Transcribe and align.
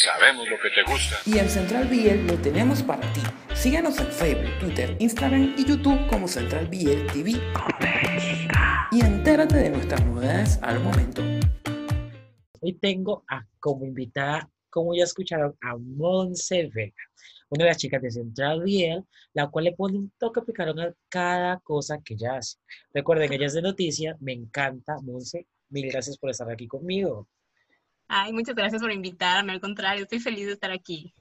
Sabemos 0.00 0.48
lo 0.48 0.56
que 0.60 0.70
te 0.70 0.84
gusta. 0.84 1.16
Y 1.26 1.38
en 1.38 1.50
Central 1.50 1.88
BL 1.88 2.28
lo 2.28 2.40
tenemos 2.40 2.84
para 2.84 3.00
ti. 3.12 3.20
Síguenos 3.52 3.98
en 3.98 4.06
Facebook, 4.06 4.56
Twitter, 4.60 4.96
Instagram 5.00 5.56
y 5.58 5.64
YouTube 5.64 6.06
como 6.06 6.28
Central 6.28 6.68
BL 6.68 7.12
TV. 7.12 7.32
Y 8.92 9.00
entérate 9.00 9.56
de 9.56 9.70
nuestras 9.70 10.04
novedades 10.06 10.60
al 10.62 10.78
momento. 10.78 11.20
Hoy 12.60 12.74
tengo 12.74 13.24
a, 13.28 13.44
como 13.58 13.86
invitada, 13.86 14.48
como 14.70 14.94
ya 14.94 15.02
escucharon, 15.02 15.56
a 15.60 15.76
Monse 15.76 16.70
Vega, 16.72 17.02
una 17.48 17.64
de 17.64 17.70
las 17.70 17.78
chicas 17.78 18.00
de 18.00 18.12
Central 18.12 18.60
BL, 18.60 19.04
la 19.32 19.48
cual 19.48 19.64
le 19.64 19.72
pone 19.72 19.98
un 19.98 20.12
toque 20.16 20.42
picarón 20.42 20.78
a 20.78 20.94
cada 21.08 21.58
cosa 21.58 21.98
que 22.04 22.14
ella 22.14 22.36
hace. 22.36 22.58
Recuerden, 22.94 23.32
ella 23.32 23.46
es 23.46 23.54
de 23.54 23.62
noticias, 23.62 24.16
me 24.20 24.32
encanta, 24.32 24.96
Monse, 25.02 25.48
mil 25.70 25.90
gracias 25.90 26.16
por 26.16 26.30
estar 26.30 26.48
aquí 26.48 26.68
conmigo. 26.68 27.26
Ay, 28.08 28.32
muchas 28.32 28.54
gracias 28.54 28.80
por 28.80 28.90
invitarme, 28.90 29.52
al 29.52 29.60
contrario, 29.60 30.02
estoy 30.02 30.18
feliz 30.18 30.46
de 30.46 30.52
estar 30.52 30.70
aquí. 30.70 31.12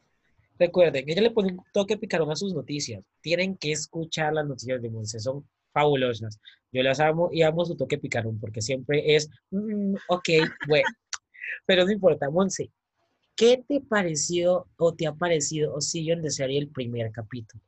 Recuerden, 0.57 1.07
ella 1.07 1.21
le 1.21 1.31
pone 1.31 1.51
un 1.51 1.61
toque 1.73 1.97
picarón 1.97 2.31
a 2.31 2.35
sus 2.35 2.53
noticias. 2.53 3.03
Tienen 3.21 3.57
que 3.57 3.73
escuchar 3.73 4.33
las 4.33 4.47
noticias 4.47 4.81
de 4.81 4.89
Monse, 4.89 5.19
son 5.19 5.45
fabulosas. 5.73 6.39
Yo 6.71 6.81
las 6.81 6.99
amo 6.99 7.29
y 7.31 7.43
amo 7.43 7.65
su 7.65 7.75
toque 7.75 7.97
picarón 7.97 8.39
porque 8.39 8.61
siempre 8.61 9.15
es, 9.15 9.29
mm, 9.51 9.95
ok, 10.07 10.29
bueno. 10.67 10.87
Pero 11.65 11.85
no 11.85 11.91
importa, 11.91 12.29
Monse, 12.29 12.71
¿qué 13.35 13.63
te 13.67 13.81
pareció 13.81 14.67
o 14.77 14.95
te 14.95 15.07
ha 15.07 15.13
parecido 15.13 15.75
o 15.75 15.81
si 15.81 16.05
yo 16.05 16.15
desearía 16.15 16.59
el 16.59 16.69
primer 16.69 17.11
capítulo? 17.11 17.61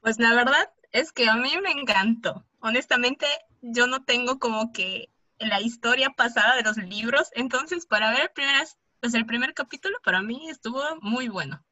Pues 0.00 0.18
la 0.18 0.34
verdad 0.34 0.70
es 0.92 1.12
que 1.12 1.28
a 1.28 1.34
mí 1.34 1.50
me 1.62 1.72
encantó. 1.72 2.46
Honestamente, 2.60 3.26
yo 3.60 3.88
no 3.88 4.04
tengo 4.04 4.38
como 4.38 4.72
que 4.72 5.10
la 5.40 5.60
historia 5.60 6.10
pasada 6.10 6.56
de 6.56 6.62
los 6.62 6.76
libros, 6.76 7.28
entonces 7.34 7.86
para 7.86 8.10
ver 8.10 8.22
el 8.22 8.30
primer, 8.30 8.66
pues, 9.00 9.14
el 9.14 9.26
primer 9.26 9.54
capítulo 9.54 9.98
para 10.04 10.22
mí 10.22 10.48
estuvo 10.48 10.82
muy 11.00 11.28
bueno. 11.28 11.64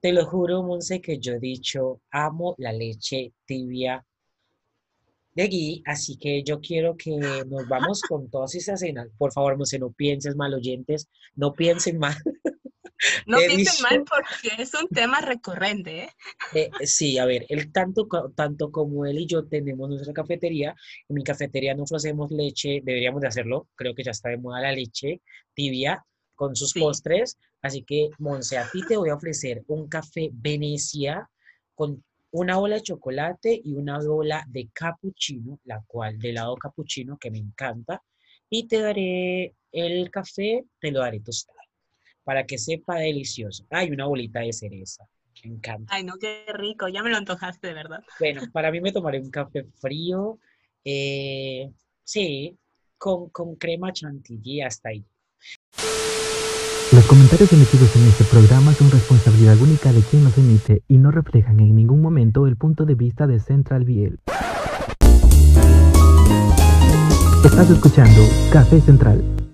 Te 0.00 0.12
lo 0.12 0.26
juro, 0.26 0.62
Monse, 0.62 1.00
que 1.00 1.18
yo 1.18 1.34
he 1.34 1.40
dicho, 1.40 2.00
amo 2.10 2.54
la 2.58 2.72
leche 2.72 3.32
tibia 3.44 4.04
de 5.34 5.44
aquí, 5.44 5.82
así 5.86 6.16
que 6.16 6.42
yo 6.42 6.60
quiero 6.60 6.96
que 6.96 7.16
nos 7.16 7.68
vamos 7.68 8.02
con 8.02 8.28
todas 8.28 8.54
esas 8.56 8.82
escenas. 8.82 9.08
Por 9.16 9.32
favor, 9.32 9.56
Monse, 9.56 9.78
no 9.78 9.90
pienses 9.92 10.34
mal, 10.34 10.54
oyentes, 10.54 11.08
no 11.34 11.52
piensen 11.52 11.98
mal. 11.98 12.16
No 13.26 13.38
piensen 13.38 13.82
mal 13.82 14.04
porque 14.04 14.60
es 14.60 14.74
un 14.74 14.88
tema 14.88 15.20
recurrente. 15.20 16.04
¿eh? 16.04 16.10
¿eh? 16.54 16.70
sí, 16.84 17.18
a 17.18 17.26
ver, 17.26 17.46
él 17.48 17.72
tanto, 17.72 18.08
tanto 18.34 18.72
como 18.72 19.06
él 19.06 19.18
y 19.18 19.26
yo 19.26 19.46
tenemos 19.46 19.88
nuestra 19.88 20.12
cafetería. 20.12 20.74
En 21.08 21.14
mi 21.14 21.22
cafetería 21.22 21.74
no 21.74 21.84
ofrecemos 21.84 22.30
leche, 22.30 22.80
deberíamos 22.82 23.20
de 23.20 23.28
hacerlo. 23.28 23.68
Creo 23.74 23.94
que 23.94 24.04
ya 24.04 24.10
está 24.10 24.30
de 24.30 24.38
moda 24.38 24.60
la 24.60 24.72
leche 24.72 25.20
tibia 25.54 26.04
con 26.34 26.56
sus 26.56 26.72
postres. 26.72 27.38
Así 27.62 27.82
que, 27.82 28.10
Monse, 28.18 28.58
a 28.58 28.68
ti 28.70 28.82
te 28.86 28.96
voy 28.96 29.10
a 29.10 29.14
ofrecer 29.14 29.62
un 29.68 29.88
café 29.88 30.30
Venecia 30.32 31.28
con 31.74 32.02
una 32.30 32.56
bola 32.56 32.76
de 32.76 32.82
chocolate 32.82 33.60
y 33.64 33.74
una 33.74 33.98
bola 34.00 34.44
de 34.48 34.68
cappuccino, 34.72 35.60
la 35.64 35.82
cual 35.86 36.18
de 36.18 36.32
lado 36.32 36.56
cappuccino 36.56 37.16
que 37.18 37.30
me 37.30 37.38
encanta. 37.38 38.02
Y 38.50 38.66
te 38.66 38.80
daré 38.80 39.54
el 39.72 40.10
café, 40.10 40.64
te 40.80 40.90
lo 40.90 41.00
daré 41.00 41.20
tostado 41.20 41.57
para 42.28 42.44
que 42.44 42.58
sepa 42.58 42.96
delicioso. 42.96 43.64
Hay 43.70 43.90
una 43.90 44.04
bolita 44.04 44.40
de 44.40 44.52
cereza. 44.52 45.02
Me 45.42 45.54
encanta. 45.54 45.94
Ay, 45.94 46.04
no, 46.04 46.12
qué 46.20 46.44
rico. 46.52 46.86
Ya 46.86 47.02
me 47.02 47.08
lo 47.08 47.16
antojaste, 47.16 47.68
de 47.68 47.72
verdad. 47.72 48.04
Bueno, 48.20 48.42
para 48.52 48.70
mí 48.70 48.82
me 48.82 48.92
tomaré 48.92 49.18
un 49.18 49.30
café 49.30 49.64
frío. 49.80 50.38
Eh, 50.84 51.70
sí, 52.04 52.54
con, 52.98 53.30
con 53.30 53.56
crema 53.56 53.94
chantilly 53.94 54.60
hasta 54.60 54.90
ahí. 54.90 55.06
Los 56.92 57.06
comentarios 57.06 57.50
emitidos 57.50 57.96
en 57.96 58.08
este 58.08 58.24
programa 58.24 58.74
son 58.74 58.90
responsabilidad 58.90 59.56
única 59.62 59.90
de 59.90 60.02
quien 60.02 60.24
los 60.24 60.36
emite 60.36 60.82
y 60.86 60.98
no 60.98 61.10
reflejan 61.10 61.58
en 61.60 61.74
ningún 61.74 62.02
momento 62.02 62.46
el 62.46 62.58
punto 62.58 62.84
de 62.84 62.94
vista 62.94 63.26
de 63.26 63.40
Central 63.40 63.86
Biel. 63.86 64.18
Estás 67.42 67.70
escuchando 67.70 68.20
Café 68.52 68.82
Central. 68.82 69.47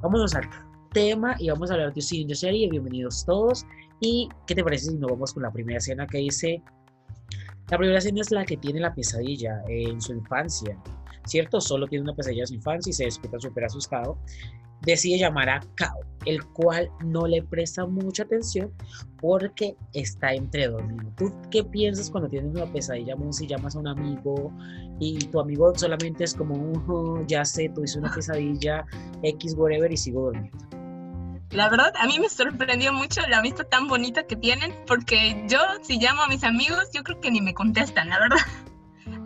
Vamos 0.00 0.32
al 0.36 0.48
tema 0.92 1.34
y 1.40 1.50
vamos 1.50 1.70
a 1.70 1.74
hablar 1.74 1.92
de 1.92 2.24
de 2.24 2.34
serie. 2.34 2.70
Bienvenidos 2.70 3.24
todos. 3.24 3.66
¿Y 4.00 4.28
qué 4.46 4.54
te 4.54 4.62
parece 4.62 4.92
si 4.92 4.94
nos 4.96 5.10
vamos 5.10 5.34
con 5.34 5.42
la 5.42 5.50
primera 5.50 5.78
escena 5.78 6.06
que 6.06 6.18
dice? 6.18 6.62
La 7.68 7.78
primera 7.78 7.98
escena 7.98 8.20
es 8.20 8.30
la 8.30 8.44
que 8.44 8.56
tiene 8.56 8.78
la 8.78 8.94
pesadilla 8.94 9.60
en 9.66 10.00
su 10.00 10.12
infancia, 10.12 10.78
¿cierto? 11.26 11.60
Solo 11.60 11.88
tiene 11.88 12.04
una 12.04 12.14
pesadilla 12.14 12.42
en 12.42 12.46
su 12.46 12.54
infancia 12.54 12.90
y 12.90 12.92
se 12.92 13.04
despierta 13.06 13.40
súper 13.40 13.64
asustado. 13.64 14.16
Decide 14.82 15.18
llamar 15.18 15.48
a 15.48 15.60
Kao, 15.74 16.00
el 16.24 16.44
cual 16.44 16.90
no 17.04 17.26
le 17.26 17.42
presta 17.42 17.86
mucha 17.86 18.22
atención 18.22 18.72
porque 19.20 19.76
está 19.92 20.32
entre 20.32 20.68
dormido. 20.68 21.12
¿Tú 21.16 21.32
qué 21.50 21.64
piensas 21.64 22.10
cuando 22.10 22.28
tienes 22.28 22.54
una 22.54 22.66
pesadilla, 22.72 23.16
si 23.30 23.46
llamas 23.46 23.76
a 23.76 23.80
un 23.80 23.88
amigo 23.88 24.52
y 25.00 25.18
tu 25.18 25.40
amigo 25.40 25.72
solamente 25.76 26.24
es 26.24 26.34
como, 26.34 26.54
uh, 26.54 27.24
ya 27.26 27.44
sé, 27.44 27.72
hice 27.82 27.98
una 27.98 28.12
pesadilla, 28.14 28.86
X, 29.22 29.54
whatever, 29.56 29.90
y 29.90 29.96
sigo 29.96 30.26
durmiendo? 30.26 30.68
La 31.50 31.70
verdad, 31.70 31.94
a 31.98 32.06
mí 32.06 32.18
me 32.18 32.28
sorprendió 32.28 32.92
mucho 32.92 33.22
la 33.26 33.40
vista 33.40 33.64
tan 33.64 33.88
bonita 33.88 34.26
que 34.26 34.36
tienen, 34.36 34.74
porque 34.86 35.44
yo, 35.48 35.58
si 35.82 35.98
llamo 35.98 36.22
a 36.22 36.28
mis 36.28 36.44
amigos, 36.44 36.90
yo 36.92 37.02
creo 37.02 37.20
que 37.20 37.30
ni 37.30 37.40
me 37.40 37.54
contestan, 37.54 38.10
la 38.10 38.20
verdad. 38.20 38.36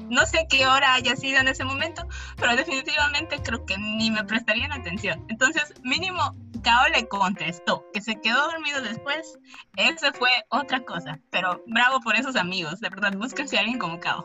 No 0.08 0.26
sé 0.26 0.46
qué 0.48 0.66
hora 0.66 0.94
haya 0.94 1.16
sido 1.16 1.40
en 1.40 1.48
ese 1.48 1.64
momento, 1.64 2.06
pero 2.36 2.56
definitivamente 2.56 3.36
creo 3.42 3.64
que 3.64 3.76
ni 3.78 4.10
me 4.10 4.24
prestarían 4.24 4.72
atención. 4.72 5.24
Entonces, 5.28 5.74
mínimo, 5.82 6.34
Kao 6.62 6.88
le 6.94 7.08
contestó, 7.08 7.84
que 7.92 8.00
se 8.00 8.20
quedó 8.20 8.50
dormido 8.50 8.80
después. 8.82 9.38
Eso 9.76 10.12
fue 10.12 10.30
otra 10.50 10.84
cosa, 10.84 11.18
pero 11.30 11.62
bravo 11.66 12.00
por 12.00 12.16
esos 12.16 12.36
amigos, 12.36 12.80
de 12.80 12.88
verdad, 12.88 13.14
búsquense 13.16 13.56
a 13.56 13.60
alguien 13.60 13.78
como 13.78 13.98
Kao. 13.98 14.24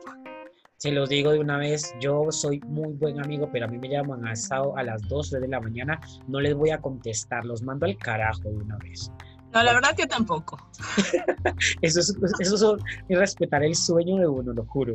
Se 0.77 0.91
los 0.91 1.09
digo 1.09 1.31
de 1.31 1.39
una 1.39 1.57
vez, 1.57 1.95
yo 1.99 2.31
soy 2.31 2.59
muy 2.67 2.93
buen 2.93 3.19
amigo, 3.19 3.49
pero 3.51 3.65
a 3.65 3.67
mí 3.67 3.79
me 3.79 3.89
llaman 3.89 4.27
a, 4.27 4.33
a 4.33 4.83
las 4.83 5.01
2 5.07 5.31
de 5.31 5.47
la 5.47 5.59
mañana, 5.59 5.99
no 6.27 6.39
les 6.39 6.53
voy 6.53 6.69
a 6.69 6.79
contestar, 6.79 7.45
los 7.45 7.63
mando 7.63 7.87
al 7.87 7.97
carajo 7.97 8.43
de 8.43 8.57
una 8.57 8.77
vez. 8.77 9.11
No, 9.53 9.63
la 9.63 9.73
verdad 9.73 9.95
que 9.95 10.05
tampoco. 10.05 10.59
eso, 11.81 11.99
es, 11.99 12.15
eso 12.39 12.77
es 13.09 13.17
respetar 13.17 13.63
el 13.63 13.73
sueño 13.73 14.17
de 14.17 14.27
uno, 14.27 14.53
lo 14.53 14.65
juro. 14.65 14.93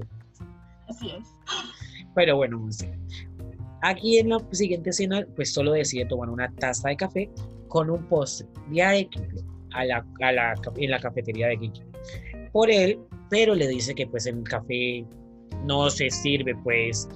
Así 1.03 1.11
es. 1.11 1.37
Pero 2.15 2.37
bueno, 2.37 2.69
aquí 3.83 4.19
en 4.19 4.29
la 4.29 4.39
siguiente 4.53 4.91
escena, 4.91 5.27
pues 5.35 5.53
solo 5.53 5.73
decide 5.73 6.05
tomar 6.07 6.29
una 6.29 6.51
taza 6.57 6.89
de 6.91 6.97
café 6.97 7.31
con 7.69 7.91
un 7.91 8.07
postre 8.09 8.47
de 8.71 8.99
equipo 8.99 9.43
a 9.73 9.85
la, 9.85 10.07
a 10.21 10.33
la, 10.33 10.55
en 10.77 10.91
la 10.91 10.99
cafetería 10.99 11.49
de 11.49 11.59
Kiki. 11.59 11.83
Por 12.53 12.71
él, 12.71 12.99
pero 13.31 13.55
le 13.55 13.67
dice 13.67 13.95
que 13.95 14.07
pues 14.07 14.27
el 14.27 14.43
café 14.43 15.07
no 15.65 15.89
se 15.89 16.11
sirve 16.11 16.55
pues 16.57 17.09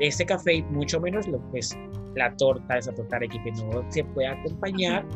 este 0.00 0.26
café, 0.26 0.62
mucho 0.70 1.00
menos 1.00 1.26
lo, 1.28 1.38
pues, 1.50 1.76
la 2.16 2.34
torta, 2.36 2.78
esa 2.78 2.92
torta 2.94 3.18
de 3.18 3.26
equipo 3.26 3.50
no 3.72 3.90
se 3.90 4.04
puede 4.04 4.28
acompañar 4.28 5.06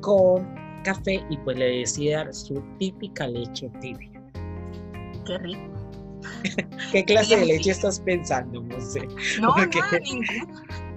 con 0.00 0.46
café 0.84 1.20
y 1.30 1.36
pues 1.38 1.58
le 1.58 1.78
decide 1.78 2.12
dar 2.12 2.34
su 2.34 2.62
típica 2.78 3.26
leche 3.26 3.70
tibia. 3.80 4.10
Qué 5.26 5.38
rico. 5.38 5.73
¿Qué 6.92 7.04
clase 7.04 7.36
de 7.36 7.46
leche 7.46 7.70
estás 7.70 8.00
pensando, 8.00 8.62
no 8.62 8.80
sé? 8.80 9.06
No, 9.40 9.54
ninguna. 10.02 10.28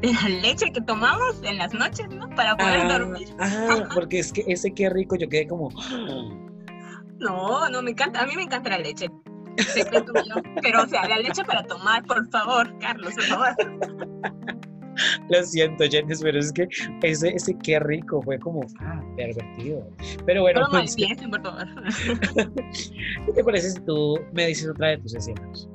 La 0.01 0.29
leche 0.29 0.71
que 0.71 0.81
tomamos 0.81 1.41
en 1.43 1.57
las 1.57 1.73
noches, 1.73 2.07
¿no? 2.09 2.29
Para 2.29 2.55
poder 2.55 2.81
ah, 2.81 2.99
dormir. 2.99 3.29
Ah, 3.39 3.87
porque 3.93 4.19
es 4.19 4.31
que 4.31 4.43
ese 4.47 4.71
qué 4.71 4.89
rico, 4.89 5.15
yo 5.15 5.27
quedé 5.29 5.47
como... 5.47 5.69
No, 7.19 7.67
no, 7.69 7.81
me 7.81 7.89
encanta, 7.89 8.21
a 8.21 8.27
mí 8.27 8.35
me 8.35 8.43
encanta 8.43 8.69
la 8.69 8.77
leche. 8.77 9.09
Pero, 10.61 10.83
o 10.83 10.87
sea, 10.87 11.07
la 11.07 11.17
leche 11.17 11.43
para 11.43 11.63
tomar, 11.63 12.05
por 12.05 12.29
favor, 12.29 12.77
Carlos, 12.77 13.11
por 13.15 13.23
favor. 13.23 13.55
Lo 15.29 15.43
siento, 15.43 15.83
Jenny, 15.89 16.13
pero 16.21 16.39
es 16.39 16.51
que 16.51 16.67
ese, 17.03 17.29
ese 17.29 17.57
qué 17.63 17.79
rico 17.79 18.21
fue 18.21 18.39
como 18.39 18.61
ah, 18.79 19.01
pervertido. 19.15 19.87
Pero 20.25 20.41
bueno. 20.41 20.61
No 20.61 20.69
pues, 20.69 20.95
por 20.95 21.41
favor. 21.41 21.67
¿Qué 23.25 23.33
te 23.33 23.43
parece 23.43 23.71
si 23.71 23.79
tú 23.81 24.19
me 24.33 24.47
dices 24.47 24.69
otra 24.69 24.89
de 24.89 24.97
tus 24.99 25.15
escenas? 25.15 25.67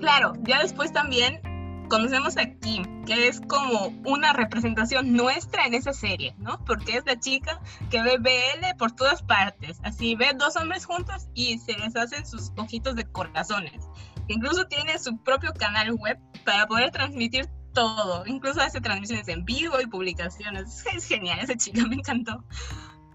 Claro, 0.00 0.32
ya 0.44 0.62
después 0.62 0.92
también 0.92 1.40
conocemos 1.88 2.36
a 2.36 2.44
Kim, 2.60 3.04
que 3.04 3.28
es 3.28 3.40
como 3.48 3.88
una 4.04 4.32
representación 4.32 5.14
nuestra 5.14 5.64
en 5.64 5.74
esa 5.74 5.92
serie, 5.92 6.34
¿no? 6.38 6.62
Porque 6.64 6.98
es 6.98 7.06
la 7.06 7.18
chica 7.18 7.60
que 7.90 8.02
ve 8.02 8.18
BL 8.18 8.76
por 8.78 8.92
todas 8.92 9.22
partes. 9.22 9.80
Así 9.82 10.14
ve 10.14 10.32
dos 10.38 10.56
hombres 10.56 10.84
juntos 10.84 11.28
y 11.34 11.58
se 11.58 11.76
les 11.78 11.96
hacen 11.96 12.26
sus 12.26 12.52
ojitos 12.56 12.94
de 12.94 13.04
corazones. 13.04 13.88
Incluso 14.28 14.66
tiene 14.66 14.98
su 14.98 15.16
propio 15.22 15.52
canal 15.54 15.92
web 15.94 16.18
para 16.44 16.66
poder 16.66 16.90
transmitir 16.90 17.48
todo, 17.78 18.26
incluso 18.26 18.60
hace 18.60 18.80
transmisiones 18.80 19.28
en 19.28 19.44
vivo 19.44 19.80
y 19.80 19.86
publicaciones. 19.86 20.84
Es 20.92 21.06
genial, 21.06 21.38
esa 21.38 21.56
chica 21.56 21.86
me 21.86 21.94
encantó. 21.94 22.42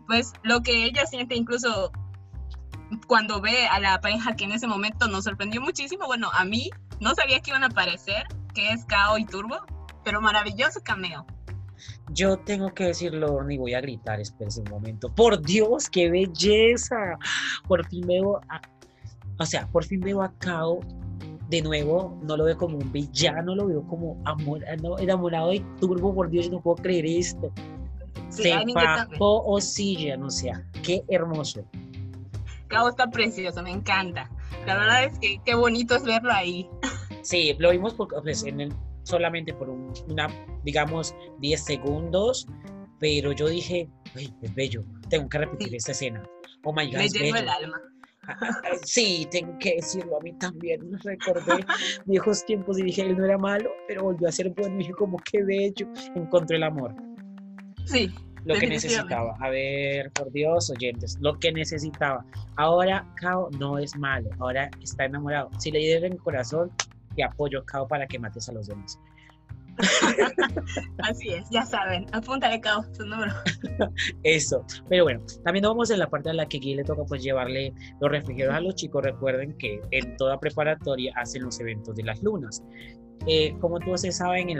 Pues 0.08 0.32
lo 0.44 0.62
que 0.62 0.86
ella 0.86 1.06
siente 1.06 1.36
incluso 1.36 1.92
cuando 3.08 3.42
ve 3.42 3.68
a 3.68 3.82
la 3.82 4.00
pareja 4.00 4.38
que 4.38 4.46
en 4.46 4.54
ese 4.54 4.68
momento 4.68 5.08
nos 5.10 5.26
sorprendió 5.26 5.62
muchísimo, 5.62 6.06
bueno, 6.06 6.30
a 6.32 6.46
mí 6.46 6.70
no 7.02 7.14
sabía 7.14 7.42
que 7.42 7.52
iban 7.52 7.64
a 7.64 7.68
aparecer, 7.68 8.24
que 8.54 8.72
es 8.72 8.86
Kao 8.86 9.18
y 9.18 9.26
Turbo, 9.26 9.58
pero 10.06 10.22
maravilloso 10.22 10.80
cameo. 10.82 11.26
Yo 12.12 12.38
tengo 12.38 12.74
que 12.74 12.86
decirlo, 12.86 13.44
ni 13.44 13.58
voy 13.58 13.74
a 13.74 13.82
gritar, 13.82 14.22
espérese 14.22 14.62
un 14.62 14.70
momento. 14.70 15.10
Por 15.10 15.42
Dios, 15.42 15.90
qué 15.90 16.10
belleza. 16.10 17.18
Por 17.68 17.86
fin 17.90 18.08
veo 18.08 18.40
a, 18.48 18.62
o 19.40 19.46
sea, 19.46 19.68
por 19.68 19.84
fin 19.84 20.00
veo 20.00 20.22
a 20.22 20.32
Kao 20.38 20.80
de 21.54 21.62
nuevo, 21.62 22.20
no 22.24 22.36
lo 22.36 22.46
veo 22.46 22.58
como 22.58 22.78
un 22.80 22.92
villano, 22.92 23.54
lo 23.54 23.68
veo 23.68 23.84
como 23.88 24.20
amor, 24.26 24.62
no, 24.82 24.98
enamorado 24.98 25.52
de 25.52 25.64
Turbo, 25.80 26.14
por 26.16 26.30
Dios, 26.32 26.50
no 26.50 26.60
puedo 26.62 26.78
creer 26.78 27.06
esto. 27.06 27.52
Sí, 28.30 28.42
Se 28.44 28.74
bajó 28.74 29.44
Oxygen, 29.44 30.24
o 30.24 30.32
sea, 30.32 30.66
qué 30.82 31.04
hermoso. 31.10 31.64
Kao 32.70 32.90
está 32.90 33.08
precioso, 33.12 33.62
me 33.62 33.70
encanta. 33.70 34.32
La 34.66 34.76
verdad 34.76 35.04
es 35.04 35.20
que 35.20 35.40
qué 35.46 35.54
bonito 35.54 35.96
es 35.96 36.04
verlo 36.04 36.32
ahí. 36.34 36.68
Sí, 37.22 37.56
lo 37.60 37.70
vimos 37.70 37.94
por- 37.94 38.08
pues, 38.24 38.44
en 38.44 38.60
el- 38.60 38.74
solamente 39.04 39.54
por 39.54 39.70
un- 39.70 39.94
una, 40.10 40.28
digamos, 40.64 41.14
10 41.40 41.64
segundos, 41.64 42.48
pero 43.00 43.32
yo 43.32 43.48
dije, 43.48 43.88
"Ay, 44.16 44.34
es 44.42 44.56
bello, 44.56 44.84
tengo 45.10 45.30
que 45.30 45.38
repetir 45.38 45.70
Sí. 45.70 45.76
esta 45.76 45.92
escena. 45.92 46.24
Oh 46.64 46.74
my 46.74 46.88
God, 46.88 46.96
Me 46.98 47.06
es 47.06 47.14
llegó 47.14 47.36
el 47.36 47.44
bello. 47.46 47.56
alma. 47.62 47.82
Sí, 48.84 49.28
tengo 49.32 49.58
que 49.60 49.76
decirlo, 49.76 50.18
a 50.18 50.22
mí 50.22 50.34
también 50.34 50.90
me 50.90 50.98
recordé 51.04 51.66
viejos 52.06 52.46
tiempos 52.46 52.80
y 52.80 52.84
dije, 52.84 53.02
él 53.02 53.18
no 53.18 53.26
era 53.26 53.38
malo, 53.38 53.72
pero 53.88 54.04
volvió 54.04 54.28
a 54.28 54.32
ser 54.32 54.50
bueno 54.50 54.76
y 54.76 54.80
dije, 54.80 54.94
como 54.94 55.18
qué 55.20 55.44
bello, 55.44 55.88
encontró 56.16 56.56
el 56.56 56.64
amor, 56.64 56.96
Sí, 57.86 58.10
lo 58.46 58.56
que 58.56 58.68
necesitaba. 58.68 59.36
A 59.40 59.50
ver, 59.50 60.12
por 60.12 60.32
Dios, 60.32 60.70
oyentes, 60.70 61.18
lo 61.22 61.38
que 61.40 61.52
necesitaba. 61.52 62.26
Ahora 62.56 63.08
Kao 63.16 63.50
no 63.60 63.78
es 63.78 63.96
malo, 63.98 64.30
ahora 64.40 64.70
está 64.82 65.06
enamorado. 65.06 65.50
Si 65.60 65.72
le 65.72 65.80
dieron 65.80 66.14
el 66.14 66.18
corazón, 66.18 66.72
te 67.16 67.24
apoyo, 67.24 67.64
Kao, 67.66 67.88
para 67.88 68.08
que 68.08 68.20
mates 68.20 68.50
a 68.50 68.54
los 68.54 68.68
demás. 68.68 69.00
así 71.00 71.30
es, 71.30 71.50
ya 71.50 71.66
saben. 71.66 72.06
Apúntale 72.12 72.60
Kao, 72.62 72.84
su 72.94 73.06
número. 73.06 73.34
Eso. 74.24 74.66
Pero 74.90 75.04
bueno, 75.04 75.22
también 75.44 75.64
vamos 75.64 75.90
en 75.90 76.00
la 76.00 76.10
parte 76.10 76.30
en 76.30 76.38
la 76.38 76.46
que 76.48 76.58
aquí 76.58 76.76
le 76.76 76.84
toca 76.84 77.04
pues 77.06 77.24
llevarle 77.24 77.74
los 78.00 78.12
refrigerios 78.12 78.54
a 78.54 78.62
los 78.62 78.76
chicos. 78.76 79.04
Recuerden 79.04 79.58
que 79.58 79.82
en 79.92 80.16
toda 80.18 80.40
preparatoria 80.40 81.14
hacen 81.16 81.44
los 81.44 81.60
eventos 81.60 81.96
de 81.96 82.04
las 82.04 82.22
lunas. 82.22 82.64
Eh, 83.28 83.56
como 83.60 83.80
todos 83.80 84.02
se 84.02 84.12
saben, 84.12 84.50
en 84.50 84.60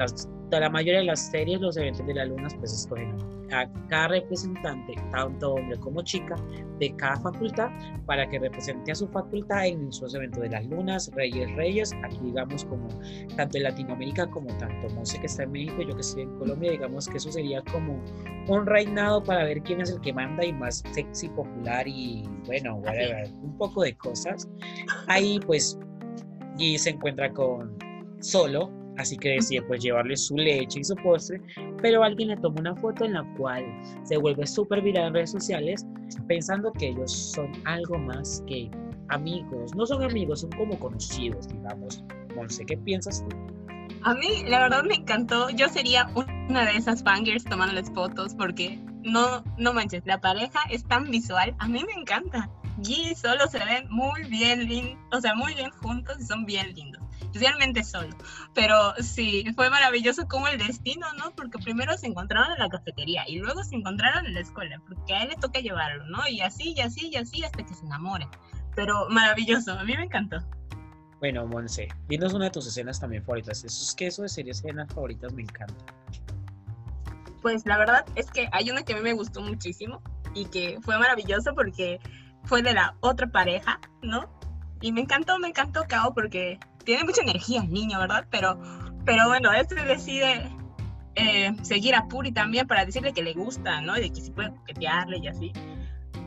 la 0.60 0.70
mayoría 0.70 1.00
de 1.00 1.06
las 1.06 1.32
series 1.32 1.60
los 1.62 1.78
eventos 1.78 2.06
de 2.06 2.14
las 2.14 2.28
lunas 2.28 2.54
pues 2.56 2.72
escogen 2.72 3.16
a 3.52 3.68
cada 3.88 4.08
representante, 4.10 4.96
tanto 5.12 5.54
hombre 5.54 5.78
como 5.80 6.02
chica, 6.02 6.36
de 6.80 6.96
cada 6.96 7.18
facultad 7.18 7.70
para 8.06 8.28
que 8.28 8.40
represente 8.40 8.92
a 8.92 8.96
su 8.96 9.08
facultad 9.08 9.68
en 9.68 9.90
esos 9.90 10.16
eventos 10.16 10.42
de 10.42 10.50
las 10.50 10.66
lunas, 10.66 11.12
Reyes 11.14 11.52
Reyes, 11.56 11.94
aquí 12.04 12.18
digamos 12.24 12.66
como 12.66 12.88
tanto 13.36 13.58
en 13.58 13.64
Latinoamérica 13.64 14.28
como 14.30 14.48
tanto 14.58 14.94
Monse 14.96 15.20
que 15.20 15.28
está 15.28 15.44
en 15.44 15.52
México 15.52 15.82
yo 15.82 15.96
que 15.96 16.02
estoy 16.02 16.24
en 16.24 16.38
Colombia, 16.38 16.72
digamos 16.72 17.08
que 17.08 17.18
eso 17.18 17.32
sería 17.32 17.62
como 17.72 18.00
un 18.48 18.66
reinado 18.66 19.24
para 19.24 19.44
ver 19.44 19.62
quién 19.62 19.82
es 19.82 19.92
el 19.92 20.02
que 20.02 20.14
manda 20.14 20.44
y 20.46 20.54
más 20.54 20.84
sexy, 20.92 21.30
popular 21.30 21.88
y 21.88 22.28
bueno, 22.46 22.76
whatever, 22.78 23.28
un 23.42 23.58
poco 23.58 23.84
de 23.84 23.96
cosas. 23.96 24.50
Ahí 25.08 25.40
pues 25.46 25.78
y 26.58 26.78
se 26.78 26.92
encuentra 26.92 27.32
con 27.32 27.76
solo, 28.24 28.72
así 28.98 29.18
que 29.18 29.30
decide 29.30 29.62
pues 29.64 29.84
llevarle 29.84 30.16
su 30.16 30.36
leche 30.36 30.80
y 30.80 30.84
su 30.84 30.96
postre, 30.96 31.42
pero 31.82 32.04
alguien 32.04 32.30
le 32.30 32.38
toma 32.38 32.62
una 32.62 32.76
foto 32.76 33.06
en 33.06 33.14
la 33.14 33.24
cual 33.38 33.66
se 34.04 34.18
vuelve 34.18 34.46
súper 34.48 34.82
viral 34.82 35.08
en 35.08 35.14
redes 35.14 35.32
sociales 35.32 35.86
pensando 36.28 36.72
que 36.74 36.90
ellos 36.90 37.12
son 37.12 37.52
algo 37.66 37.98
más 37.98 38.44
que 38.48 38.70
amigos, 39.10 39.76
no 39.76 39.86
son 39.86 40.04
amigos, 40.04 40.42
son 40.42 40.52
como 40.52 40.78
conocidos, 40.80 41.48
digamos. 41.50 42.04
Monse, 42.36 42.66
¿qué 42.66 42.78
piensas 42.78 43.24
tú? 43.30 43.36
A 44.04 44.14
mí, 44.16 44.44
la 44.48 44.60
verdad, 44.60 44.84
me 44.84 44.96
encantó. 44.96 45.50
Yo 45.50 45.70
sería 45.70 46.10
una 46.16 46.66
de 46.66 46.78
esas 46.78 47.04
fangirls 47.04 47.44
tomándoles 47.44 47.90
fotos 47.92 48.34
porque 48.34 48.80
no, 49.04 49.44
no 49.58 49.74
manches, 49.74 50.04
la 50.06 50.20
pareja 50.20 50.60
es 50.70 50.84
tan 50.86 51.10
visual. 51.10 51.56
A 51.60 51.68
mí 51.68 51.84
me 51.86 51.94
encanta. 51.94 52.50
Y 52.86 53.14
solo 53.16 53.48
se 53.48 53.60
ven 53.60 53.88
muy 53.90 54.24
bien 54.26 54.98
o 55.12 55.22
sea, 55.22 55.36
muy 55.36 55.54
bien 55.54 55.70
juntos 55.82 56.18
y 56.20 56.26
son 56.26 56.46
bien 56.46 56.74
lindos. 56.74 57.03
Especialmente 57.34 57.84
solo. 57.84 58.16
Pero 58.54 58.94
sí, 59.02 59.44
fue 59.56 59.72
maravilloso 59.72 60.28
como 60.28 60.48
el 60.48 60.60
destino, 60.60 61.08
¿no? 61.14 61.32
Porque 61.32 61.58
primero 61.58 61.98
se 61.98 62.06
encontraron 62.06 62.52
en 62.52 62.60
la 62.60 62.70
cafetería 62.70 63.28
y 63.28 63.40
luego 63.40 63.64
se 63.64 63.76
encontraron 63.76 64.28
en 64.28 64.36
la 64.36 64.42
escuela, 64.42 64.80
porque 64.88 65.16
a 65.16 65.24
él 65.24 65.30
le 65.30 65.36
toca 65.38 65.60
llevarlo, 65.60 66.06
¿no? 66.06 66.28
Y 66.28 66.42
así, 66.42 66.76
y 66.78 66.82
así, 66.82 67.10
y 67.12 67.16
así 67.16 67.44
hasta 67.44 67.66
que 67.66 67.74
se 67.74 67.86
enamoren. 67.86 68.30
Pero 68.76 69.10
maravilloso, 69.10 69.72
a 69.74 69.84
mí 69.84 69.96
me 69.98 70.04
encantó. 70.04 70.38
Bueno, 71.20 71.48
Monse, 71.48 71.88
dinos 72.08 72.34
una 72.34 72.46
de 72.46 72.52
tus 72.52 72.68
escenas 72.68 73.00
también 73.00 73.24
favoritas. 73.24 73.64
Eso 73.64 73.84
es 73.84 73.96
que 73.96 74.08
eso 74.08 74.22
de 74.22 74.30
series 74.30 74.60
escenas 74.60 74.94
favoritas 74.94 75.34
me 75.34 75.42
encanta. 75.42 75.86
Pues 77.42 77.66
la 77.66 77.80
verdad 77.80 78.06
es 78.16 78.30
que 78.30 78.48
hay 78.52 78.70
una 78.70 78.84
que 78.84 78.94
a 78.94 78.98
mí 78.98 79.02
me 79.02 79.14
gustó 79.14 79.42
muchísimo 79.42 80.04
y 80.36 80.46
que 80.46 80.78
fue 80.84 81.00
maravilloso 81.00 81.56
porque 81.56 82.00
fue 82.44 82.62
de 82.62 82.74
la 82.74 82.96
otra 83.00 83.26
pareja, 83.26 83.80
¿no? 84.04 84.30
Y 84.82 84.92
me 84.92 85.02
encantó, 85.02 85.40
me 85.40 85.48
encantó 85.48 85.86
Kao 85.88 86.14
porque 86.14 86.60
tiene 86.84 87.04
mucha 87.04 87.22
energía 87.22 87.62
el 87.62 87.72
niño, 87.72 88.00
¿verdad? 88.00 88.26
Pero, 88.30 88.60
pero 89.06 89.28
bueno, 89.28 89.52
este 89.54 89.76
decide 89.76 90.50
eh, 91.16 91.54
seguir 91.62 91.96
a 91.96 92.08
Puri 92.08 92.32
también 92.32 92.68
para 92.68 92.86
decirle 92.86 93.14
que 93.14 93.22
le 93.22 93.34
gusta, 93.34 93.82
¿no? 93.82 93.98
Y 93.98 94.02
de 94.02 94.10
que 94.12 94.22
sí 94.22 94.32
puede 94.32 94.50
coquetearle 94.52 95.18
y 95.20 95.28
así. 95.28 95.54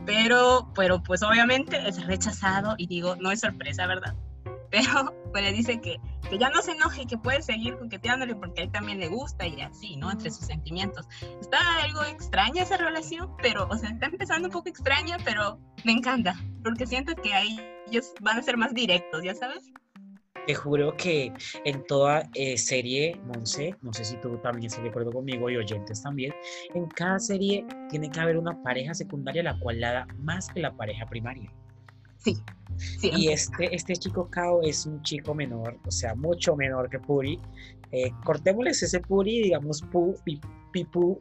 Pero, 0.05 0.71
pero 0.73 1.03
pues 1.03 1.21
obviamente 1.21 1.77
es 1.87 2.05
rechazado 2.05 2.75
y 2.77 2.87
digo, 2.87 3.15
no 3.17 3.31
es 3.31 3.41
sorpresa, 3.41 3.85
¿verdad? 3.87 4.15
Pero 4.69 5.13
pues 5.31 5.43
le 5.43 5.53
dice 5.53 5.79
que, 5.79 5.97
que 6.29 6.37
ya 6.37 6.49
no 6.49 6.61
se 6.61 6.71
enoje, 6.71 7.05
que 7.05 7.17
puede 7.17 7.41
seguir 7.41 7.77
coqueteándole 7.77 8.35
porque 8.35 8.61
a 8.61 8.63
él 8.65 8.71
también 8.71 8.99
le 8.99 9.07
gusta 9.07 9.47
y 9.47 9.61
así, 9.61 9.95
¿no? 9.95 10.11
Entre 10.11 10.29
sus 10.29 10.45
sentimientos. 10.45 11.07
Está 11.39 11.57
algo 11.83 12.03
extraña 12.03 12.63
esa 12.63 12.77
relación, 12.77 13.29
pero, 13.41 13.67
o 13.69 13.77
sea, 13.77 13.89
está 13.89 14.07
empezando 14.07 14.49
un 14.49 14.53
poco 14.53 14.67
extraña, 14.69 15.17
pero 15.23 15.59
me 15.85 15.93
encanta, 15.93 16.35
porque 16.63 16.85
siento 16.85 17.15
que 17.15 17.33
ahí 17.33 17.59
ellos 17.87 18.13
van 18.21 18.39
a 18.39 18.43
ser 18.43 18.57
más 18.57 18.73
directos, 18.73 19.23
¿ya 19.23 19.35
sabes? 19.35 19.71
Te 20.47 20.55
juro 20.55 20.95
que 20.95 21.33
en 21.65 21.83
toda 21.85 22.29
eh, 22.33 22.57
serie, 22.57 23.19
Monse, 23.25 23.75
no 23.81 23.93
sé 23.93 24.05
si 24.05 24.15
tú 24.17 24.37
también 24.37 24.67
estás 24.67 24.81
de 24.81 24.89
acuerdo 24.89 25.11
conmigo 25.11 25.49
y 25.49 25.57
oyentes 25.57 26.01
también, 26.01 26.33
en 26.73 26.87
cada 26.87 27.19
serie 27.19 27.65
tiene 27.89 28.09
que 28.09 28.19
haber 28.19 28.37
una 28.37 28.61
pareja 28.63 28.93
secundaria 28.93 29.43
la 29.43 29.59
cual 29.59 29.81
la 29.81 29.91
da 29.91 30.07
más 30.19 30.47
que 30.47 30.61
la 30.61 30.75
pareja 30.75 31.05
primaria. 31.05 31.53
Sí, 32.17 32.37
sí. 32.77 33.11
Y 33.13 33.27
este, 33.29 33.75
este 33.75 33.93
chico 33.93 34.29
Kao 34.29 34.61
es 34.63 34.85
un 34.85 35.01
chico 35.01 35.35
menor, 35.35 35.77
o 35.85 35.91
sea, 35.91 36.15
mucho 36.15 36.55
menor 36.55 36.89
que 36.89 36.99
Puri. 36.99 37.39
Eh, 37.91 38.11
cortémosles 38.23 38.83
ese 38.83 39.01
Puri, 39.01 39.43
digamos, 39.43 39.81
Pu, 39.81 40.15
pi, 40.23 40.39
Pipu, 40.71 41.19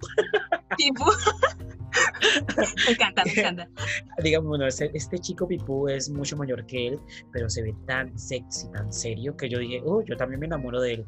Tipo. 0.76 1.04
me 2.86 2.92
encanta, 2.92 3.24
me 3.24 3.32
encanta. 3.32 3.68
digamos, 4.22 4.48
bueno, 4.48 4.66
este, 4.66 4.90
este 4.94 5.18
chico 5.18 5.46
Pipu 5.46 5.88
es 5.88 6.10
mucho 6.10 6.36
mayor 6.36 6.66
que 6.66 6.88
él, 6.88 7.00
pero 7.32 7.48
se 7.48 7.62
ve 7.62 7.74
tan 7.86 8.16
sexy, 8.18 8.70
tan 8.72 8.92
serio, 8.92 9.36
que 9.36 9.48
yo 9.48 9.58
dije, 9.58 9.82
oh, 9.84 10.02
yo 10.02 10.16
también 10.16 10.40
me 10.40 10.46
enamoro 10.46 10.80
de 10.80 10.94
él. 10.94 11.06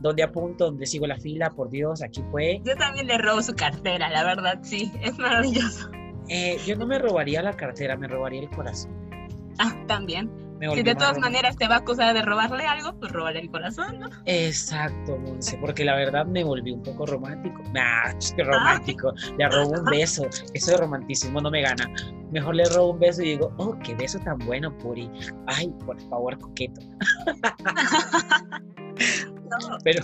¿Dónde 0.00 0.22
apunto? 0.22 0.66
¿Dónde 0.66 0.86
sigo 0.86 1.06
la 1.06 1.16
fila? 1.16 1.50
Por 1.50 1.70
Dios, 1.70 2.02
aquí 2.02 2.22
fue. 2.30 2.60
Yo 2.64 2.74
también 2.76 3.06
le 3.06 3.18
robo 3.18 3.42
su 3.42 3.54
cartera, 3.54 4.08
la 4.10 4.24
verdad, 4.24 4.58
sí, 4.62 4.92
es 5.02 5.18
maravilloso. 5.18 5.90
Eh, 6.28 6.58
yo 6.64 6.76
no 6.76 6.86
me 6.86 6.98
robaría 6.98 7.42
la 7.42 7.54
cartera, 7.56 7.96
me 7.96 8.06
robaría 8.06 8.42
el 8.42 8.50
corazón. 8.50 8.92
Ah, 9.58 9.74
también. 9.86 10.30
Me 10.60 10.68
Si 10.74 10.82
de 10.82 10.94
todas 10.94 11.18
maneras 11.18 11.56
te 11.56 11.66
va 11.66 11.76
a 11.76 11.78
acusar 11.78 12.12
de 12.12 12.20
robarle 12.20 12.66
algo, 12.66 12.92
pues 13.00 13.10
robarle 13.12 13.40
el 13.40 13.50
corazón, 13.50 13.98
¿no? 13.98 14.10
Exacto, 14.26 15.16
Monse, 15.16 15.56
porque 15.56 15.86
la 15.86 15.96
verdad 15.96 16.26
me 16.26 16.44
volví 16.44 16.70
un 16.70 16.82
poco 16.82 17.06
romántico. 17.06 17.62
Nah, 17.72 18.12
qué 18.36 18.44
romántico. 18.44 19.14
Le 19.38 19.48
robo 19.48 19.70
un 19.70 19.84
beso. 19.86 20.26
Eso 20.52 20.72
de 20.72 20.76
romanticismo 20.76 21.40
no 21.40 21.50
me 21.50 21.62
gana. 21.62 21.90
Mejor 22.30 22.56
le 22.56 22.64
robo 22.66 22.92
un 22.92 23.00
beso 23.00 23.22
y 23.22 23.30
digo, 23.30 23.54
oh, 23.56 23.74
qué 23.82 23.94
beso 23.94 24.18
tan 24.18 24.36
bueno, 24.40 24.76
Puri. 24.76 25.10
Ay, 25.46 25.72
por 25.86 25.98
favor, 26.10 26.38
coqueto. 26.38 26.80
No, 29.50 29.78
Pero, 29.82 30.00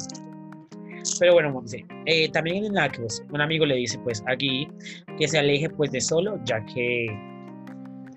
pero 1.21 1.35
bueno, 1.35 1.53
Monse, 1.53 1.85
eh, 2.07 2.29
también 2.31 2.65
en 2.65 2.75
la 2.75 2.89
que 2.89 3.01
pues, 3.01 3.23
un 3.31 3.41
amigo 3.41 3.65
le 3.65 3.77
dice 3.77 3.97
pues 4.01 4.25
aquí 4.27 4.67
que 5.19 5.29
se 5.29 5.39
aleje 5.39 5.71
pues 5.71 5.93
de 5.93 6.01
solo, 6.01 6.41
ya 6.45 6.65
que 6.65 7.07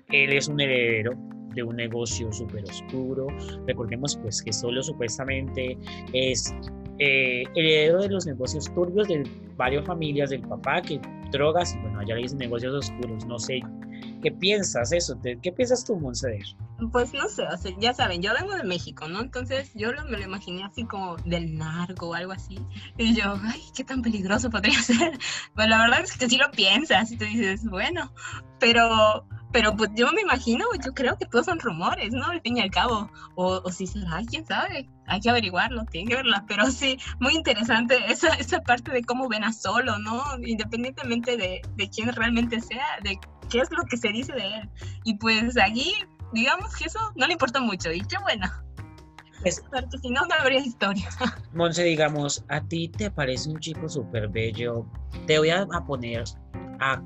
él 0.08 0.32
es 0.32 0.48
un 0.48 0.60
heredero 0.60 1.12
de 1.54 1.62
un 1.62 1.76
negocio 1.76 2.32
súper 2.32 2.64
oscuro. 2.64 3.26
Recordemos 3.66 4.16
pues 4.16 4.42
que 4.42 4.52
solo 4.52 4.82
supuestamente 4.82 5.76
es 6.12 6.54
eh, 6.98 7.44
heredero 7.54 8.02
de 8.02 8.08
los 8.10 8.26
negocios 8.26 8.72
turbios 8.74 9.08
de 9.08 9.28
varias 9.56 9.84
familias 9.86 10.30
del 10.30 10.42
papá, 10.42 10.82
que 10.82 11.00
drogas 11.30 11.74
y 11.74 11.78
bueno, 11.78 12.00
allá 12.00 12.14
le 12.14 12.22
dicen 12.22 12.38
negocios 12.38 12.74
oscuros, 12.74 13.24
no 13.26 13.38
sé. 13.38 13.60
¿Qué 14.20 14.30
piensas 14.32 14.92
eso? 14.92 15.16
¿Te- 15.16 15.38
¿Qué 15.40 15.52
piensas 15.52 15.84
tú, 15.84 15.96
Monse? 15.98 16.38
Pues 16.92 17.12
no 17.12 17.28
sé, 17.28 17.42
o 17.42 17.56
sea, 17.58 17.72
ya 17.78 17.92
saben, 17.92 18.22
yo 18.22 18.32
vengo 18.32 18.54
de 18.54 18.64
México, 18.64 19.06
¿no? 19.08 19.20
Entonces 19.20 19.70
yo 19.74 19.92
lo- 19.92 20.04
me 20.06 20.18
lo 20.18 20.24
imaginé 20.24 20.64
así 20.64 20.84
como 20.84 21.16
del 21.18 21.56
narco 21.58 22.08
o 22.08 22.14
algo 22.14 22.32
así. 22.32 22.58
Y 22.96 23.14
yo, 23.14 23.34
ay, 23.42 23.60
qué 23.74 23.84
tan 23.84 24.00
peligroso 24.02 24.48
podría 24.50 24.80
ser. 24.82 25.18
Pues 25.54 25.68
la 25.68 25.78
verdad 25.78 26.00
es 26.02 26.16
que 26.16 26.28
sí 26.28 26.36
lo 26.38 26.50
piensas 26.50 27.12
y 27.12 27.16
tú 27.18 27.24
dices, 27.24 27.64
bueno, 27.64 28.12
pero, 28.58 29.26
Pero 29.52 29.74
pues 29.76 29.90
yo 29.96 30.12
me 30.12 30.20
imagino, 30.22 30.64
yo 30.84 30.92
creo 30.94 31.16
que 31.18 31.26
todos 31.26 31.46
son 31.46 31.58
rumores, 31.58 32.12
¿no? 32.12 32.24
Al 32.26 32.40
fin 32.40 32.56
y 32.56 32.60
al 32.60 32.70
cabo. 32.70 33.10
O, 33.34 33.60
o 33.64 33.70
si 33.72 33.84
será, 33.86 34.20
quién 34.30 34.46
sabe. 34.46 34.88
Hay 35.06 35.20
que 35.20 35.28
averiguarlo, 35.28 35.84
tiene 35.86 36.08
que 36.08 36.14
verla. 36.16 36.44
Pero 36.46 36.70
sí, 36.70 36.96
muy 37.18 37.34
interesante 37.34 37.98
esa, 38.08 38.28
esa 38.34 38.60
parte 38.60 38.92
de 38.92 39.02
cómo 39.02 39.28
ven 39.28 39.42
a 39.42 39.52
Solo, 39.52 39.98
¿no? 39.98 40.22
Independientemente 40.46 41.36
de, 41.36 41.60
de 41.76 41.90
quién 41.90 42.12
realmente 42.12 42.60
sea, 42.60 42.86
de 43.02 43.18
qué 43.50 43.60
es 43.60 43.70
lo 43.70 43.84
que 43.84 43.96
se 43.96 44.08
dice 44.08 44.32
de 44.32 44.46
él. 44.46 44.70
Y 45.04 45.14
pues 45.14 45.56
aquí, 45.58 45.92
digamos 46.32 46.74
que 46.76 46.84
eso 46.84 46.98
no 47.16 47.26
le 47.26 47.32
importa 47.34 47.60
mucho. 47.60 47.92
Y 47.92 48.00
qué 48.02 48.16
bueno. 48.22 48.46
Es- 49.44 49.62
Porque 49.70 49.98
si 49.98 50.10
no, 50.10 50.20
no 50.26 50.34
habría 50.40 50.60
historia. 50.60 51.08
Monse, 51.54 51.82
digamos, 51.84 52.44
a 52.48 52.60
ti 52.60 52.88
te 52.88 53.10
parece 53.10 53.48
un 53.50 53.58
chico 53.58 53.88
súper 53.88 54.28
bello. 54.28 54.86
Te 55.26 55.38
voy 55.38 55.50
a, 55.50 55.62
a 55.72 55.84
poner 55.86 56.24
a. 56.80 57.02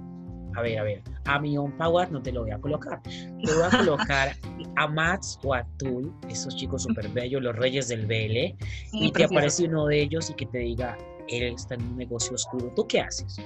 A 0.56 0.60
ver, 0.60 0.78
a 0.78 0.82
ver. 0.84 1.02
A 1.24 1.40
mi 1.40 1.58
on 1.58 1.72
Power 1.76 2.12
no 2.12 2.22
te 2.22 2.30
lo 2.30 2.42
voy 2.42 2.52
a 2.52 2.58
colocar. 2.60 3.02
Te 3.02 3.52
voy 3.52 3.62
a 3.64 3.70
colocar 3.76 4.36
a 4.76 4.86
Max 4.86 5.36
o 5.42 5.52
a 5.52 5.64
Tul, 5.78 6.12
esos 6.28 6.54
chicos 6.54 6.84
súper 6.84 7.08
bellos, 7.08 7.42
los 7.42 7.56
reyes 7.56 7.88
del 7.88 8.06
BL. 8.06 8.56
Sí, 8.90 9.06
y 9.06 9.10
te 9.10 9.24
aparece 9.24 9.64
uno 9.64 9.86
de 9.86 10.02
ellos 10.02 10.30
y 10.30 10.34
que 10.34 10.46
te 10.46 10.58
diga, 10.58 10.96
él 11.28 11.42
está 11.54 11.74
en 11.74 11.82
un 11.82 11.96
negocio 11.96 12.34
oscuro. 12.36 12.72
¿Tú 12.76 12.86
qué 12.86 13.00
haces? 13.00 13.36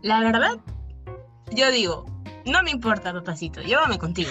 La 0.00 0.20
verdad, 0.20 0.56
yo 1.54 1.70
digo, 1.70 2.04
no 2.46 2.62
me 2.62 2.70
importa, 2.70 3.12
papacito, 3.12 3.62
llévame 3.62 3.98
contigo. 3.98 4.30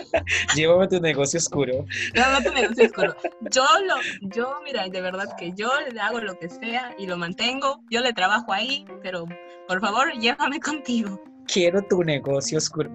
Llévame 0.56 0.88
tu 0.88 1.00
negocio 1.00 1.38
oscuro. 1.38 1.84
Llévame 2.12 2.44
tu 2.44 2.52
negocio 2.52 2.86
oscuro. 2.86 3.16
Yo 3.50 3.64
lo, 3.86 3.94
yo, 4.22 4.56
mira, 4.64 4.88
de 4.88 5.00
verdad 5.00 5.28
que 5.38 5.52
yo 5.52 5.70
le 5.92 6.00
hago 6.00 6.20
lo 6.20 6.36
que 6.38 6.48
sea 6.48 6.94
y 6.98 7.06
lo 7.06 7.16
mantengo, 7.16 7.80
yo 7.90 8.00
le 8.00 8.12
trabajo 8.12 8.52
ahí, 8.52 8.84
pero 9.02 9.26
por 9.68 9.80
favor, 9.80 10.12
llévame 10.18 10.58
contigo. 10.60 11.22
Quiero 11.46 11.82
tu 11.82 12.02
negocio 12.02 12.58
oscuro. 12.58 12.90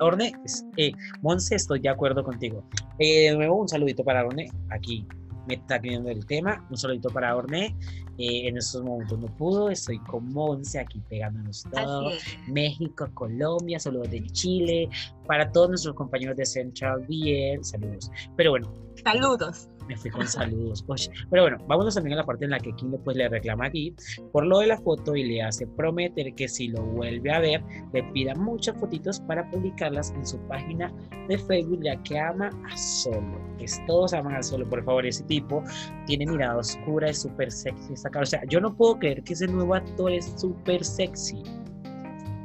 Orne, 0.00 0.32
eh, 0.76 0.92
Monse, 1.20 1.54
estoy 1.54 1.78
de 1.78 1.88
acuerdo 1.88 2.24
contigo. 2.24 2.64
Eh, 2.98 3.30
de 3.30 3.36
nuevo, 3.36 3.60
un 3.60 3.68
saludito 3.68 4.02
para 4.02 4.26
Orne. 4.26 4.50
Aquí 4.70 5.06
me 5.46 5.54
está 5.54 5.80
pidiendo 5.80 6.10
el 6.10 6.24
tema. 6.26 6.66
Un 6.70 6.76
saludito 6.76 7.10
para 7.10 7.36
Orne. 7.36 7.76
Eh, 8.18 8.48
en 8.48 8.58
estos 8.58 8.82
momentos 8.82 9.18
no 9.18 9.26
pudo. 9.36 9.70
Estoy 9.70 9.98
con 10.00 10.28
Monse 10.32 10.80
aquí 10.80 11.00
pegándonos 11.08 11.64
todo. 11.72 12.10
México, 12.48 13.08
Colombia, 13.14 13.78
saludos 13.78 14.10
de 14.10 14.24
Chile. 14.26 14.88
Para 15.26 15.50
todos 15.50 15.70
nuestros 15.70 15.94
compañeros 15.94 16.36
de 16.36 16.46
Central 16.46 17.06
BL, 17.08 17.62
saludos. 17.62 18.10
Pero 18.36 18.50
bueno, 18.50 18.72
Saludos. 19.02 19.68
Me 19.88 19.96
fui 19.96 20.10
con 20.10 20.26
saludos. 20.26 20.84
Oye, 20.88 21.08
Pero 21.30 21.42
bueno, 21.42 21.58
vámonos 21.66 21.94
también 21.94 22.14
a 22.14 22.16
la 22.18 22.26
parte 22.26 22.44
en 22.44 22.50
la 22.50 22.58
que 22.58 22.72
Kim 22.74 22.92
pues, 23.04 23.16
le 23.16 23.28
reclama 23.28 23.66
aquí 23.66 23.94
por 24.32 24.46
lo 24.46 24.58
de 24.60 24.68
la 24.68 24.78
foto 24.78 25.16
y 25.16 25.24
le 25.24 25.42
hace 25.42 25.66
prometer 25.66 26.34
que 26.34 26.48
si 26.48 26.68
lo 26.68 26.82
vuelve 26.82 27.32
a 27.32 27.40
ver, 27.40 27.62
le 27.92 28.02
pida 28.12 28.34
muchas 28.34 28.78
fotitos 28.78 29.20
para 29.20 29.48
publicarlas 29.50 30.10
en 30.12 30.26
su 30.26 30.38
página 30.48 30.92
de 31.28 31.38
Facebook, 31.38 31.80
ya 31.82 31.96
que 32.02 32.18
ama 32.18 32.50
a 32.70 32.76
Solo. 32.76 33.40
Que 33.58 33.66
todos 33.86 34.12
aman 34.12 34.36
a 34.36 34.42
Solo, 34.42 34.68
por 34.68 34.84
favor. 34.84 35.06
Ese 35.06 35.24
tipo 35.24 35.62
tiene 36.06 36.26
mirada 36.26 36.56
oscura, 36.56 37.08
es 37.08 37.22
súper 37.22 37.50
sexy. 37.50 37.92
O 37.92 38.26
sea, 38.26 38.42
yo 38.48 38.60
no 38.60 38.74
puedo 38.74 38.98
creer 38.98 39.22
que 39.22 39.34
ese 39.34 39.46
nuevo 39.46 39.74
actor 39.74 40.12
es 40.12 40.32
súper 40.36 40.84
sexy. 40.84 41.42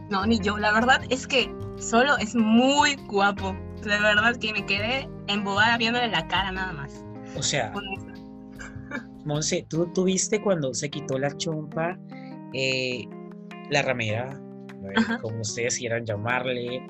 No, 0.10 0.25
ni 0.25 0.39
yo, 0.39 0.58
la 0.58 0.72
verdad 0.72 1.01
es 1.10 1.27
que 1.27 1.53
solo 1.77 2.17
es 2.17 2.36
muy 2.36 2.96
guapo. 3.08 3.56
De 3.84 4.00
verdad 4.00 4.36
que 4.38 4.53
me 4.53 4.65
quedé 4.65 5.08
embobada 5.27 5.77
viéndole 5.77 6.08
la 6.08 6.27
cara 6.27 6.51
nada 6.51 6.74
más. 6.74 7.03
O 7.38 7.41
sea. 7.44 7.74
Monse, 9.25 9.65
¿tú, 9.70 9.88
tú 9.94 10.06
viste 10.06 10.41
cuando 10.41 10.74
se 10.74 10.89
quitó 10.89 11.20
la 11.20 11.36
chompa, 11.36 11.98
eh, 12.53 13.03
la 13.70 13.82
ramera, 13.82 14.39
Ajá. 14.96 15.20
como 15.22 15.41
ustedes 15.41 15.77
quieran 15.77 16.06
llamarle, 16.06 16.82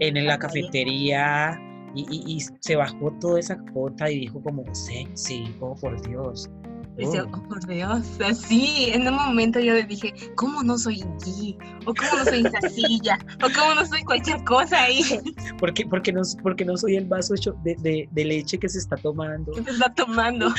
en 0.00 0.26
la 0.26 0.38
cafetería 0.38 1.58
y, 1.94 2.02
y- 2.10 2.36
y 2.36 2.40
se 2.60 2.76
bajó 2.76 3.12
toda 3.20 3.40
esa 3.40 3.56
cota 3.72 4.10
y 4.10 4.20
dijo 4.20 4.42
como, 4.42 4.62
sexy, 4.74 5.54
oh 5.60 5.74
por 5.76 6.00
Dios. 6.06 6.50
Dice, 6.98 7.20
oh". 7.22 7.30
por 7.30 7.64
Dios, 7.66 8.20
así, 8.20 8.90
en 8.92 9.06
un 9.06 9.14
momento 9.14 9.60
yo 9.60 9.72
le 9.72 9.84
dije, 9.84 10.12
¿cómo 10.34 10.62
no 10.64 10.76
soy 10.76 10.98
G? 11.00 11.56
¿O 11.86 11.94
cómo 11.94 12.10
no 12.18 12.24
soy 12.24 12.44
esa 12.44 12.68
silla? 12.68 13.18
¿O 13.36 13.46
cómo 13.56 13.74
no 13.74 13.86
soy 13.86 14.02
cualquier 14.02 14.42
cosa 14.44 14.82
ahí 14.82 15.00
¿Por 15.58 15.72
qué, 15.74 15.86
porque 15.86 16.12
no, 16.12 16.22
porque 16.42 16.64
no 16.64 16.76
soy 16.76 16.96
el 16.96 17.06
vaso 17.06 17.34
hecho 17.34 17.52
de, 17.62 17.76
de- 17.76 18.08
de 18.10 18.24
leche 18.24 18.58
que 18.58 18.68
se 18.68 18.78
está 18.78 18.96
tomando? 18.96 19.52
que 19.52 19.62
se 19.62 19.70
está 19.70 19.94
tomando? 19.94 20.52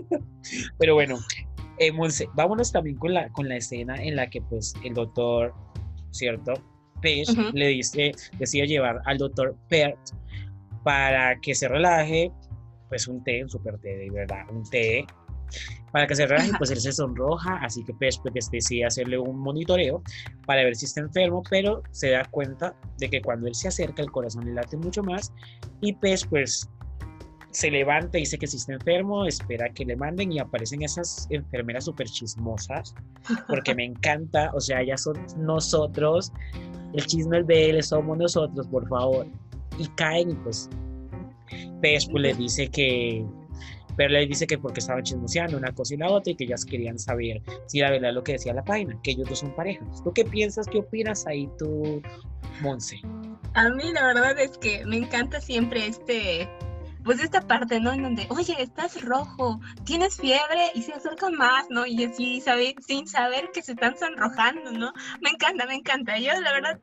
Pero 0.78 0.94
bueno, 0.94 1.18
eh, 1.78 1.90
Monse, 1.92 2.28
vámonos 2.34 2.70
también 2.72 2.96
con 2.96 3.12
la, 3.14 3.28
con 3.30 3.48
la 3.48 3.56
escena 3.56 3.96
en 3.96 4.16
la 4.16 4.28
que 4.30 4.40
pues 4.42 4.74
el 4.84 4.94
doctor, 4.94 5.52
¿cierto? 6.10 6.54
Page 7.02 7.24
le 7.52 7.66
dice, 7.68 8.12
decide 8.38 8.68
llevar 8.68 9.00
al 9.06 9.18
doctor 9.18 9.56
Pert 9.68 9.98
para 10.84 11.40
que 11.40 11.54
se 11.54 11.66
relaje, 11.68 12.30
pues 12.88 13.08
un 13.08 13.22
té, 13.24 13.42
un 13.42 13.48
super 13.50 13.78
té, 13.78 13.96
de 13.96 14.10
verdad, 14.10 14.44
un 14.50 14.62
té, 14.64 15.04
para 15.92 16.06
que 16.06 16.14
se 16.14 16.26
relaje, 16.26 16.50
pues 16.58 16.70
él 16.70 16.80
se 16.80 16.92
sonroja, 16.92 17.56
así 17.62 17.84
que 17.84 17.92
Page 17.92 18.18
pues, 18.22 18.50
decide 18.50 18.86
hacerle 18.86 19.18
un 19.18 19.38
monitoreo 19.38 20.02
para 20.46 20.64
ver 20.64 20.74
si 20.74 20.86
está 20.86 21.00
enfermo, 21.00 21.42
pero 21.48 21.82
se 21.90 22.10
da 22.10 22.24
cuenta 22.24 22.74
de 22.98 23.10
que 23.10 23.20
cuando 23.20 23.46
él 23.46 23.54
se 23.54 23.68
acerca 23.68 24.02
el 24.02 24.10
corazón 24.10 24.44
le 24.46 24.54
late 24.54 24.76
mucho 24.76 25.02
más 25.02 25.32
y 25.80 25.92
Page 25.92 26.26
pues 26.28 26.68
se 27.50 27.70
levanta 27.70 28.16
y 28.16 28.22
dice 28.22 28.38
que 28.38 28.46
si 28.46 28.56
está 28.56 28.72
enfermo, 28.72 29.26
espera 29.26 29.68
que 29.68 29.84
le 29.84 29.94
manden 29.94 30.32
y 30.32 30.38
aparecen 30.38 30.82
esas 30.82 31.26
enfermeras 31.28 31.84
súper 31.84 32.08
chismosas, 32.08 32.94
porque 33.46 33.74
me 33.74 33.84
encanta, 33.84 34.50
o 34.54 34.60
sea, 34.60 34.80
ellas 34.80 35.02
son 35.02 35.18
nosotros, 35.36 36.32
el 36.94 37.04
chisme 37.06 37.42
del 37.42 37.72
BL 37.74 37.82
somos 37.82 38.16
nosotros, 38.16 38.66
por 38.68 38.88
favor, 38.88 39.26
y 39.78 39.86
caen 39.88 40.30
y 40.30 40.34
pues 40.36 40.70
Pez 41.82 42.06
pues 42.06 42.22
les 42.22 42.38
dice 42.38 42.68
que, 42.68 43.26
pero 43.96 44.10
les 44.10 44.28
dice 44.28 44.46
que 44.46 44.58
porque 44.58 44.80
estaban 44.80 45.02
chismoseando 45.02 45.56
una 45.56 45.72
cosa 45.72 45.94
y 45.94 45.98
la 45.98 46.10
otra 46.10 46.32
y 46.32 46.36
que 46.36 46.44
ellas 46.44 46.64
querían 46.64 46.98
saber 46.98 47.42
si 47.66 47.80
era 47.80 47.90
verdad 47.90 48.12
lo 48.12 48.22
que 48.24 48.32
decía 48.32 48.54
la 48.54 48.64
página, 48.64 48.98
que 49.02 49.12
ellos 49.12 49.28
dos 49.28 49.38
son 49.40 49.54
parejas. 49.54 50.02
¿Tú 50.02 50.12
qué 50.12 50.24
piensas, 50.24 50.66
qué 50.66 50.78
opinas 50.78 51.26
ahí 51.26 51.48
tú, 51.58 52.02
Monse? 52.60 53.00
A 53.54 53.68
mí 53.68 53.92
la 53.92 54.06
verdad 54.06 54.38
es 54.38 54.56
que 54.58 54.84
me 54.86 54.96
encanta 54.96 55.40
siempre 55.40 55.86
este, 55.86 56.48
pues 57.04 57.20
esta 57.20 57.40
parte, 57.42 57.80
¿no? 57.80 57.92
En 57.92 58.02
donde, 58.02 58.26
oye, 58.30 58.56
estás 58.58 59.02
rojo, 59.02 59.60
tienes 59.84 60.16
fiebre 60.16 60.70
y 60.74 60.82
se 60.82 60.92
acercan 60.92 61.34
más, 61.34 61.66
¿no? 61.70 61.86
Y 61.86 62.04
así, 62.04 62.40
sabe, 62.40 62.74
sin 62.86 63.06
saber 63.06 63.50
que 63.52 63.62
se 63.62 63.72
están 63.72 63.96
sonrojando, 63.98 64.72
¿no? 64.72 64.92
Me 65.20 65.30
encanta, 65.30 65.66
me 65.66 65.74
encanta. 65.74 66.18
Yo 66.18 66.32
la 66.40 66.52
verdad, 66.52 66.80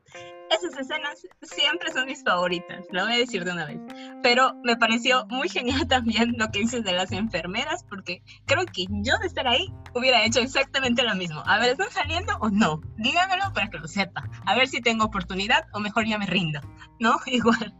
esas 0.50 0.76
escenas 0.78 1.26
siempre 1.42 1.92
son 1.92 2.06
mis 2.06 2.24
favoritas, 2.24 2.84
lo 2.90 3.04
voy 3.04 3.14
a 3.14 3.18
decir 3.18 3.44
de 3.44 3.52
una 3.52 3.66
vez. 3.66 3.78
Pero 4.22 4.52
me 4.64 4.76
pareció 4.76 5.26
muy 5.26 5.48
genial 5.48 5.86
también 5.88 6.34
lo 6.36 6.50
que 6.50 6.60
dices 6.60 6.84
de 6.84 6.92
las 6.92 7.12
enfermeras, 7.12 7.84
porque 7.88 8.22
creo 8.46 8.66
que 8.66 8.86
yo 8.90 9.16
de 9.18 9.26
estar 9.26 9.46
ahí 9.46 9.72
hubiera 9.94 10.24
hecho 10.24 10.40
exactamente 10.40 11.02
lo 11.02 11.14
mismo. 11.14 11.42
A 11.46 11.58
ver, 11.58 11.70
¿están 11.70 11.90
saliendo 11.90 12.36
o 12.40 12.50
no? 12.50 12.80
Díganmelo 12.96 13.52
para 13.54 13.70
que 13.70 13.78
lo 13.78 13.88
sepa. 13.88 14.28
A 14.44 14.54
ver 14.54 14.68
si 14.68 14.80
tengo 14.80 15.04
oportunidad 15.04 15.64
o 15.72 15.80
mejor 15.80 16.06
ya 16.06 16.18
me 16.18 16.26
rindo, 16.26 16.60
¿no? 16.98 17.16
Igual. 17.26 17.79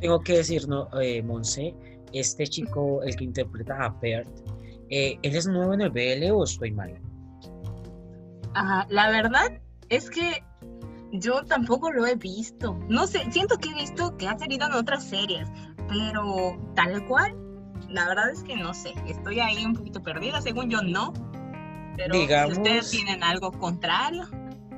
Tengo 0.00 0.20
que 0.20 0.36
decir, 0.38 0.68
no, 0.68 0.88
eh, 1.00 1.22
Monse, 1.22 1.74
este 2.12 2.46
chico, 2.46 3.02
el 3.02 3.16
que 3.16 3.24
interpreta 3.24 3.76
a 3.84 3.88
Bert, 4.00 4.28
eh, 4.90 5.18
¿él 5.22 5.36
es 5.36 5.46
nuevo 5.46 5.74
en 5.74 5.82
el 5.82 5.90
BL 5.90 6.30
o 6.32 6.44
estoy 6.44 6.70
mal? 6.70 6.94
Ajá, 8.54 8.86
la 8.90 9.10
verdad 9.10 9.60
es 9.88 10.10
que 10.10 10.42
yo 11.12 11.42
tampoco 11.44 11.90
lo 11.90 12.06
he 12.06 12.14
visto. 12.16 12.78
No 12.88 13.06
sé, 13.06 13.20
siento 13.30 13.56
que 13.58 13.70
he 13.70 13.74
visto 13.74 14.16
que 14.16 14.28
ha 14.28 14.38
salido 14.38 14.66
en 14.66 14.72
otras 14.72 15.04
series, 15.04 15.48
pero 15.88 16.58
tal 16.74 17.06
cual, 17.06 17.34
la 17.88 18.08
verdad 18.08 18.30
es 18.30 18.42
que 18.42 18.56
no 18.56 18.74
sé. 18.74 18.94
Estoy 19.06 19.40
ahí 19.40 19.64
un 19.64 19.74
poquito 19.74 20.02
perdida, 20.02 20.40
según 20.40 20.70
yo 20.70 20.82
no. 20.82 21.12
Pero 21.96 22.14
Digamos- 22.14 22.54
si 22.54 22.60
ustedes 22.60 22.90
tienen 22.90 23.22
algo 23.22 23.50
contrario, 23.52 24.24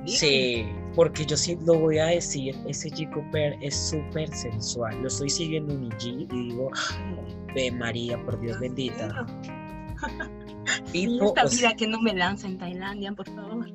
díganme. 0.03 0.07
Sí, 0.09 0.65
porque 0.95 1.25
yo 1.25 1.37
sí 1.37 1.57
lo 1.65 1.79
voy 1.79 1.99
a 1.99 2.07
decir, 2.07 2.55
ese 2.67 2.89
chico 2.89 3.23
Bert 3.31 3.57
es 3.61 3.75
súper 3.75 4.33
sensual. 4.33 5.01
Lo 5.01 5.07
estoy 5.07 5.29
siguiendo 5.29 5.73
en 5.73 5.85
IG 5.85 6.07
y 6.07 6.25
digo, 6.25 6.69
ve 7.55 7.71
María, 7.71 8.23
por 8.25 8.39
Dios 8.39 8.59
bendita. 8.59 9.25
Tipo, 10.91 11.25
esta 11.25 11.45
o 11.45 11.49
vida 11.49 11.75
que 11.75 11.87
no 11.87 11.99
me 12.01 12.13
lanza 12.13 12.47
en 12.47 12.57
Tailandia, 12.57 13.11
por 13.11 13.27
favor. 13.29 13.71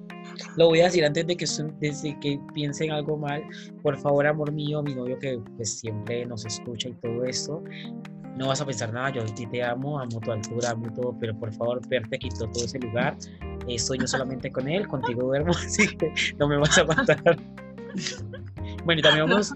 Lo 0.56 0.66
voy 0.66 0.80
a 0.80 0.84
decir 0.84 1.04
antes 1.04 1.26
de 1.26 1.36
que, 1.36 1.46
desde 1.80 2.18
que 2.20 2.40
piensen 2.54 2.90
algo 2.90 3.16
mal. 3.16 3.42
Por 3.82 3.96
favor, 3.96 4.26
amor 4.26 4.52
mío, 4.52 4.82
mi 4.82 4.94
novio 4.94 5.18
que 5.18 5.40
pues, 5.56 5.78
siempre 5.78 6.26
nos 6.26 6.44
escucha 6.44 6.88
y 6.88 6.94
todo 6.94 7.24
eso. 7.24 7.62
No 8.36 8.48
vas 8.48 8.60
a 8.60 8.66
pensar 8.66 8.92
nada, 8.92 9.10
yo 9.10 9.22
a 9.22 9.24
ti 9.26 9.46
te 9.46 9.62
amo, 9.62 9.98
amo 9.98 10.20
tu 10.20 10.30
altura, 10.30 10.70
amo 10.70 10.92
todo, 10.92 11.16
pero 11.18 11.34
por 11.38 11.52
favor, 11.54 11.80
Per 11.88 12.06
te 12.08 12.18
quitó 12.18 12.46
todo 12.50 12.64
ese 12.64 12.78
lugar. 12.78 13.16
Eh, 13.66 13.78
sueño 13.78 14.06
solamente 14.06 14.52
con 14.52 14.68
él, 14.68 14.86
contigo 14.86 15.22
duermo, 15.22 15.52
así 15.56 15.96
que 15.96 16.12
no 16.38 16.46
me 16.46 16.58
vas 16.58 16.76
a 16.76 16.84
matar. 16.84 17.38
Bueno, 18.84 19.00
y 19.00 19.02
también 19.02 19.26
vamos. 19.26 19.54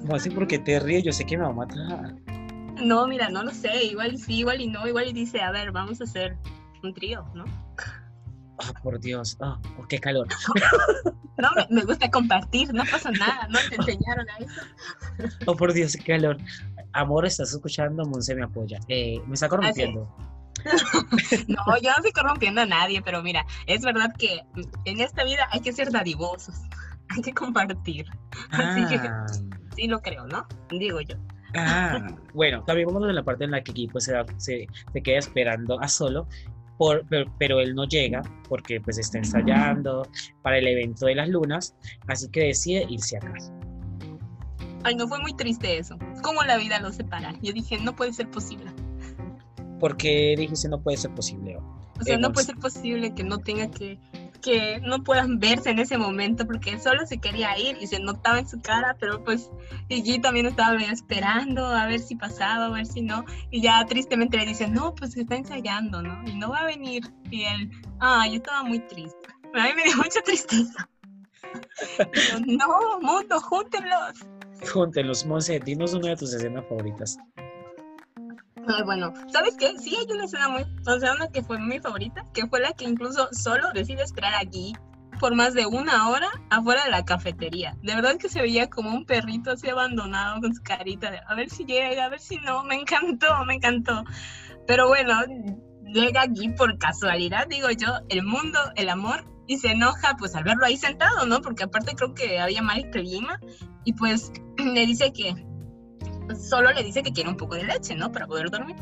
¿Cómo 0.00 0.16
así? 0.16 0.30
¿Por 0.30 0.46
qué 0.46 0.58
te 0.58 0.80
ríes? 0.80 1.04
Yo 1.04 1.12
sé 1.12 1.24
que 1.24 1.38
me 1.38 1.44
va 1.44 1.50
a 1.50 1.52
matar. 1.52 2.14
No, 2.82 3.06
mira, 3.06 3.28
no 3.28 3.44
lo 3.44 3.52
sé. 3.52 3.84
Igual 3.84 4.18
sí, 4.18 4.38
igual 4.38 4.60
y 4.60 4.66
no. 4.66 4.86
Igual 4.86 5.08
y 5.08 5.12
dice, 5.12 5.40
a 5.40 5.50
ver, 5.52 5.70
vamos 5.70 6.00
a 6.00 6.04
hacer 6.04 6.36
un 6.82 6.92
trío, 6.94 7.24
¿no? 7.34 7.44
Oh, 8.56 8.82
por 8.82 9.00
Dios, 9.00 9.38
oh, 9.40 9.58
oh, 9.78 9.86
qué 9.88 9.98
calor. 9.98 10.26
No, 11.40 11.48
me, 11.56 11.66
me 11.74 11.84
gusta 11.86 12.10
compartir, 12.10 12.74
no 12.74 12.84
pasa 12.84 13.10
nada, 13.12 13.48
no 13.48 13.58
te 13.70 13.76
enseñaron 13.78 14.28
a 14.28 14.36
eso. 14.44 14.60
Oh, 15.46 15.56
por 15.56 15.72
Dios, 15.72 15.96
qué 15.96 16.12
calor. 16.12 16.36
Amor, 16.92 17.26
estás 17.26 17.52
escuchando, 17.52 18.04
Monse 18.04 18.34
me 18.34 18.44
apoya. 18.44 18.78
Eh, 18.88 19.20
me 19.26 19.34
está 19.34 19.48
corrompiendo. 19.48 20.08
No, 21.48 21.56
yo 21.80 21.90
no 21.90 21.96
estoy 21.96 22.12
corrompiendo 22.12 22.60
a 22.60 22.66
nadie, 22.66 23.00
pero 23.02 23.22
mira, 23.22 23.46
es 23.66 23.80
verdad 23.82 24.12
que 24.18 24.40
en 24.84 25.00
esta 25.00 25.24
vida 25.24 25.48
hay 25.52 25.60
que 25.60 25.72
ser 25.72 25.90
dadivosos, 25.90 26.54
hay 27.08 27.22
que 27.22 27.32
compartir. 27.32 28.06
Así 28.50 28.84
que 28.86 28.96
Ah, 28.96 29.26
sí 29.74 29.86
lo 29.86 30.00
creo, 30.00 30.26
¿no? 30.26 30.46
Digo 30.70 31.00
yo. 31.00 31.16
ah. 31.56 32.08
Bueno, 32.34 32.62
también 32.64 32.88
vamos 32.88 33.08
en 33.08 33.14
la 33.14 33.22
parte 33.22 33.44
en 33.44 33.52
la 33.52 33.62
que 33.62 33.88
pues, 33.90 34.04
se, 34.04 34.12
se, 34.36 34.66
se 34.92 35.02
queda 35.02 35.18
esperando 35.18 35.80
a 35.80 35.88
solo, 35.88 36.28
por, 36.76 37.06
pero, 37.08 37.32
pero 37.38 37.60
él 37.60 37.74
no 37.74 37.84
llega 37.84 38.22
porque 38.48 38.80
pues 38.80 38.98
está 38.98 39.18
ensayando 39.18 40.06
para 40.42 40.58
el 40.58 40.66
evento 40.66 41.06
de 41.06 41.14
las 41.14 41.28
lunas, 41.28 41.74
así 42.06 42.28
que 42.30 42.44
decide 42.44 42.84
irse 42.88 43.16
a 43.16 43.20
casa. 43.20 43.52
Ay, 44.84 44.94
no 44.94 45.06
fue 45.08 45.18
muy 45.20 45.34
triste 45.34 45.78
eso. 45.78 45.98
Cómo 46.22 46.42
la 46.42 46.56
vida 46.56 46.80
los 46.80 46.96
separa. 46.96 47.34
Yo 47.42 47.52
dije, 47.52 47.78
no 47.78 47.94
puede 47.94 48.12
ser 48.12 48.30
posible. 48.30 48.70
Porque 49.78 50.34
dijiste 50.36 50.68
no 50.68 50.80
puede 50.80 50.96
ser 50.96 51.10
posible. 51.14 51.56
O 51.56 52.02
sea, 52.02 52.16
no 52.16 52.26
Hemos- 52.26 52.34
puede 52.34 52.46
ser 52.46 52.56
posible 52.56 53.14
que 53.14 53.24
no 53.24 53.38
tenga 53.38 53.70
que, 53.70 53.98
que 54.40 54.80
no 54.80 55.02
puedan 55.04 55.38
verse 55.38 55.70
en 55.70 55.78
ese 55.78 55.98
momento 55.98 56.46
porque 56.46 56.70
él 56.70 56.80
solo 56.80 57.06
se 57.06 57.18
quería 57.18 57.58
ir 57.58 57.76
y 57.80 57.86
se 57.86 57.98
notaba 58.00 58.38
en 58.38 58.48
su 58.48 58.60
cara, 58.60 58.96
pero 58.98 59.22
pues 59.22 59.50
Iggy 59.88 60.18
también 60.18 60.46
estaba 60.46 60.76
medio 60.76 60.92
esperando 60.92 61.66
a 61.66 61.86
ver 61.86 62.00
si 62.00 62.14
pasaba, 62.14 62.66
a 62.66 62.70
ver 62.70 62.86
si 62.86 63.02
no, 63.02 63.24
y 63.50 63.60
ya 63.60 63.84
tristemente 63.86 64.38
le 64.38 64.46
dice, 64.46 64.66
no, 64.68 64.94
pues 64.94 65.16
está 65.16 65.36
ensayando, 65.36 66.02
¿no? 66.02 66.22
Y 66.26 66.34
no 66.36 66.50
va 66.50 66.60
a 66.60 66.64
venir. 66.66 67.02
Y 67.30 67.42
él, 67.44 67.70
ah, 68.00 68.26
yo 68.28 68.36
estaba 68.36 68.62
muy 68.62 68.80
triste. 68.80 69.28
A 69.54 69.64
mí 69.64 69.70
me 69.76 69.82
dio 69.84 69.96
mucha 69.96 70.20
tristeza. 70.22 70.88
Y 72.14 72.20
yo, 72.30 72.40
no, 72.58 73.00
mundo, 73.00 73.40
júntenlos. 73.40 74.24
Júntenlos, 74.66 75.26
Monse, 75.26 75.58
dinos 75.60 75.94
una 75.94 76.08
de 76.08 76.16
tus 76.16 76.34
escenas 76.34 76.64
favoritas. 76.68 77.18
Ay, 78.68 78.82
bueno, 78.84 79.12
¿sabes 79.32 79.56
qué? 79.58 79.76
Sí 79.78 79.96
hay 79.96 80.06
una 80.12 80.24
escena 80.24 80.48
muy, 80.48 80.62
o 80.62 80.98
sea, 80.98 81.14
una 81.14 81.28
que 81.28 81.42
fue 81.42 81.58
mi 81.58 81.80
favorita, 81.80 82.24
que 82.34 82.46
fue 82.46 82.60
la 82.60 82.72
que 82.72 82.84
incluso 82.84 83.28
solo 83.32 83.72
decide 83.72 84.02
esperar 84.02 84.34
aquí 84.34 84.74
por 85.18 85.34
más 85.34 85.54
de 85.54 85.66
una 85.66 86.08
hora 86.08 86.28
afuera 86.48 86.84
de 86.84 86.90
la 86.90 87.04
cafetería. 87.04 87.76
De 87.82 87.94
verdad 87.94 88.16
que 88.16 88.28
se 88.28 88.40
veía 88.40 88.70
como 88.70 88.90
un 88.90 89.04
perrito 89.04 89.52
así 89.52 89.68
abandonado 89.68 90.40
con 90.40 90.54
su 90.54 90.62
carita 90.62 91.10
de 91.10 91.20
a 91.26 91.34
ver 91.34 91.50
si 91.50 91.64
llega, 91.64 92.06
a 92.06 92.08
ver 92.08 92.20
si 92.20 92.36
no. 92.38 92.64
Me 92.64 92.76
encantó, 92.76 93.44
me 93.44 93.54
encantó. 93.54 94.02
Pero 94.66 94.88
bueno, 94.88 95.14
llega 95.84 96.22
aquí 96.22 96.48
por 96.50 96.78
casualidad, 96.78 97.46
digo 97.48 97.70
yo, 97.70 97.88
el 98.08 98.22
mundo, 98.22 98.58
el 98.76 98.88
amor, 98.88 99.24
y 99.50 99.58
se 99.58 99.72
enoja 99.72 100.16
pues 100.16 100.36
al 100.36 100.44
verlo 100.44 100.64
ahí 100.64 100.76
sentado, 100.76 101.26
¿no? 101.26 101.42
Porque 101.42 101.64
aparte 101.64 101.96
creo 101.96 102.14
que 102.14 102.38
había 102.38 102.62
mal 102.62 102.88
clima 102.90 103.40
y 103.84 103.94
pues 103.94 104.30
le 104.58 104.86
dice 104.86 105.12
que 105.12 105.34
solo 106.36 106.70
le 106.72 106.84
dice 106.84 107.02
que 107.02 107.12
quiere 107.12 107.30
un 107.30 107.36
poco 107.36 107.56
de 107.56 107.64
leche, 107.64 107.96
¿no? 107.96 108.12
Para 108.12 108.28
poder 108.28 108.48
dormir. 108.48 108.76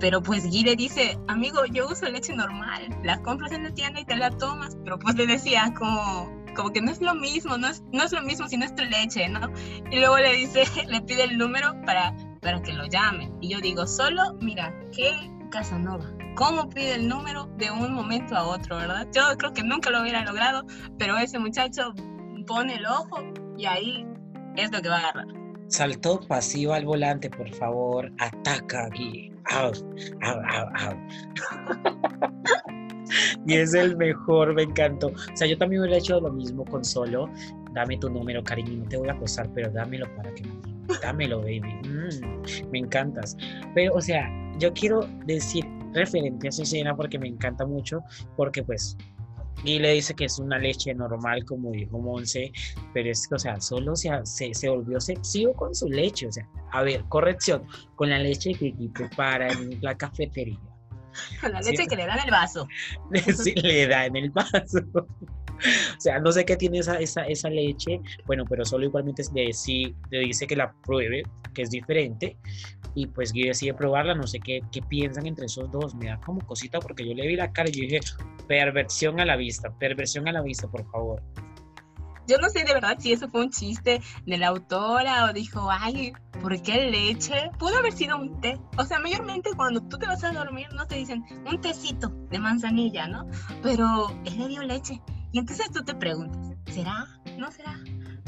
Pero 0.00 0.22
pues 0.22 0.44
Guy 0.44 0.62
le 0.62 0.76
dice, 0.76 1.18
amigo, 1.26 1.64
yo 1.64 1.88
uso 1.88 2.06
leche 2.10 2.36
normal, 2.36 2.94
la 3.02 3.22
compras 3.22 3.52
en 3.52 3.62
la 3.62 3.72
tienda 3.72 3.98
y 3.98 4.04
te 4.04 4.14
la 4.14 4.30
tomas. 4.30 4.76
Pero 4.84 4.98
pues 4.98 5.14
le 5.14 5.26
decía 5.26 5.72
como, 5.74 6.30
como 6.54 6.70
que 6.70 6.82
no 6.82 6.90
es 6.90 7.00
lo 7.00 7.14
mismo, 7.14 7.56
no 7.56 7.68
es, 7.68 7.82
no 7.90 8.04
es 8.04 8.12
lo 8.12 8.20
mismo 8.20 8.46
si 8.46 8.58
no 8.58 8.66
es 8.66 8.74
tu 8.74 8.84
leche, 8.84 9.26
¿no? 9.30 9.50
Y 9.90 10.00
luego 10.00 10.18
le 10.18 10.34
dice, 10.34 10.64
le 10.86 11.00
pide 11.00 11.24
el 11.24 11.38
número 11.38 11.80
para, 11.86 12.14
para 12.42 12.60
que 12.60 12.74
lo 12.74 12.84
llame. 12.84 13.32
Y 13.40 13.48
yo 13.48 13.60
digo, 13.62 13.86
solo, 13.86 14.34
mira, 14.42 14.70
qué 14.92 15.14
Casanova. 15.50 16.04
¿Cómo 16.34 16.68
pide 16.68 16.94
el 16.96 17.08
número 17.08 17.46
de 17.58 17.70
un 17.70 17.92
momento 17.92 18.34
a 18.36 18.44
otro, 18.44 18.76
verdad? 18.76 19.06
Yo 19.12 19.22
creo 19.38 19.52
que 19.52 19.62
nunca 19.62 19.90
lo 19.90 20.02
hubiera 20.02 20.24
logrado, 20.24 20.64
pero 20.98 21.16
ese 21.16 21.38
muchacho 21.38 21.94
pone 22.46 22.74
el 22.74 22.86
ojo 22.86 23.22
y 23.56 23.66
ahí 23.66 24.04
es 24.56 24.72
lo 24.72 24.82
que 24.82 24.88
va 24.88 24.96
a 24.96 24.98
agarrar. 24.98 25.26
Saltó 25.68 26.20
pasiva 26.20 26.76
al 26.76 26.86
volante, 26.86 27.30
por 27.30 27.48
favor. 27.54 28.10
Ataca 28.18 28.86
aquí. 28.86 29.30
Au, 29.50 29.72
au, 30.22 30.40
au, 30.40 30.68
au. 30.88 30.96
y 33.46 33.54
es 33.54 33.74
el 33.74 33.96
mejor, 33.96 34.54
me 34.54 34.62
encantó. 34.62 35.08
O 35.08 35.36
sea, 35.36 35.46
yo 35.46 35.56
también 35.56 35.82
hubiera 35.82 35.98
hecho 35.98 36.20
lo 36.20 36.32
mismo 36.32 36.64
con 36.64 36.84
solo. 36.84 37.30
Dame 37.72 37.96
tu 37.98 38.10
número, 38.10 38.42
cariño, 38.42 38.82
no 38.82 38.88
te 38.88 38.96
voy 38.96 39.08
a 39.08 39.12
acosar, 39.12 39.48
pero 39.54 39.70
dámelo 39.70 40.06
para 40.16 40.32
que 40.34 40.42
me... 40.42 40.74
Dámelo, 41.00 41.40
baby. 41.40 41.60
Mm, 41.88 42.70
me 42.70 42.78
encantas. 42.80 43.36
Pero, 43.74 43.94
o 43.94 44.00
sea, 44.00 44.30
yo 44.58 44.72
quiero 44.72 45.08
decir 45.24 45.64
referente 45.94 46.48
a 46.48 46.50
esa 46.50 46.62
escena 46.62 46.94
porque 46.96 47.18
me 47.18 47.28
encanta 47.28 47.64
mucho, 47.66 48.00
porque 48.36 48.62
pues 48.62 48.96
y 49.64 49.78
le 49.78 49.92
dice 49.92 50.14
que 50.14 50.26
es 50.26 50.38
una 50.38 50.58
leche 50.58 50.94
normal, 50.94 51.44
como 51.44 51.70
dijo 51.70 51.98
Monse, 51.98 52.52
pero 52.92 53.10
es 53.10 53.26
que, 53.26 53.36
o 53.36 53.38
sea, 53.38 53.58
solo 53.60 53.96
se, 53.96 54.10
se, 54.24 54.52
se 54.52 54.68
volvió 54.68 55.00
sexivo 55.00 55.54
con 55.54 55.74
su 55.74 55.88
leche. 55.88 56.26
O 56.26 56.32
sea, 56.32 56.46
a 56.72 56.82
ver, 56.82 57.02
corrección, 57.08 57.66
con 57.94 58.10
la 58.10 58.18
leche 58.18 58.52
que 58.52 58.72
Gui 58.72 58.88
prepara 58.88 59.48
en 59.50 59.78
la 59.80 59.96
cafetería. 59.96 60.58
Con 61.40 61.52
la 61.52 61.62
Sí. 61.62 61.70
leche 61.70 61.86
que 61.86 61.96
le 61.96 62.06
dan 62.06 62.18
el 62.24 62.30
vaso. 62.30 62.66
Sí, 63.42 63.54
le 63.54 63.86
da 63.86 64.04
en 64.04 64.16
el 64.16 64.30
vaso. 64.30 64.80
O 65.96 66.00
sea, 66.00 66.18
no 66.18 66.32
sé 66.32 66.44
qué 66.44 66.56
tiene 66.56 66.78
esa, 66.78 66.98
esa, 66.98 67.22
esa 67.26 67.48
leche, 67.48 68.00
bueno, 68.26 68.44
pero 68.48 68.64
solo 68.64 68.86
igualmente 68.86 69.22
le, 69.34 69.52
sí, 69.52 69.94
le 70.10 70.20
dice 70.20 70.46
que 70.46 70.56
la 70.56 70.72
pruebe, 70.84 71.22
que 71.54 71.62
es 71.62 71.70
diferente, 71.70 72.36
y 72.94 73.06
pues 73.06 73.32
Guy 73.32 73.48
decide 73.48 73.74
probarla, 73.74 74.14
no 74.14 74.26
sé 74.26 74.40
qué, 74.40 74.60
qué 74.70 74.82
piensan 74.82 75.26
entre 75.26 75.46
esos 75.46 75.70
dos, 75.70 75.94
me 75.94 76.06
da 76.06 76.20
como 76.20 76.40
cosita 76.46 76.78
porque 76.80 77.06
yo 77.06 77.14
le 77.14 77.26
vi 77.26 77.36
la 77.36 77.52
cara 77.52 77.68
y 77.68 77.72
yo 77.72 77.80
dije, 77.82 78.00
perversión 78.46 79.20
a 79.20 79.24
la 79.24 79.36
vista, 79.36 79.70
perversión 79.78 80.28
a 80.28 80.32
la 80.32 80.42
vista, 80.42 80.68
por 80.68 80.88
favor. 80.90 81.22
Yo 82.26 82.38
no 82.38 82.48
sé 82.48 82.64
de 82.64 82.72
verdad 82.72 82.96
si 82.98 83.12
eso 83.12 83.28
fue 83.28 83.42
un 83.42 83.50
chiste 83.50 84.00
de 84.24 84.38
la 84.38 84.48
autora 84.48 85.26
o 85.26 85.32
dijo, 85.34 85.68
ay, 85.70 86.12
¿por 86.40 86.60
qué 86.62 86.90
leche? 86.90 87.50
Pudo 87.58 87.76
haber 87.76 87.92
sido 87.92 88.16
un 88.16 88.40
té. 88.40 88.58
O 88.78 88.84
sea, 88.84 88.98
mayormente 88.98 89.50
cuando 89.54 89.82
tú 89.82 89.98
te 89.98 90.06
vas 90.06 90.24
a 90.24 90.32
dormir 90.32 90.68
no 90.72 90.86
te 90.86 90.94
dicen 90.94 91.22
un 91.44 91.60
tecito 91.60 92.08
de 92.30 92.38
manzanilla, 92.38 93.06
¿no? 93.08 93.26
Pero 93.62 94.08
él 94.24 94.38
le 94.38 94.48
dio 94.48 94.62
leche. 94.62 95.02
Y 95.32 95.38
entonces 95.38 95.70
tú 95.70 95.84
te 95.84 95.94
preguntas, 95.94 96.56
¿será? 96.72 97.06
¿No 97.36 97.50
será? 97.50 97.78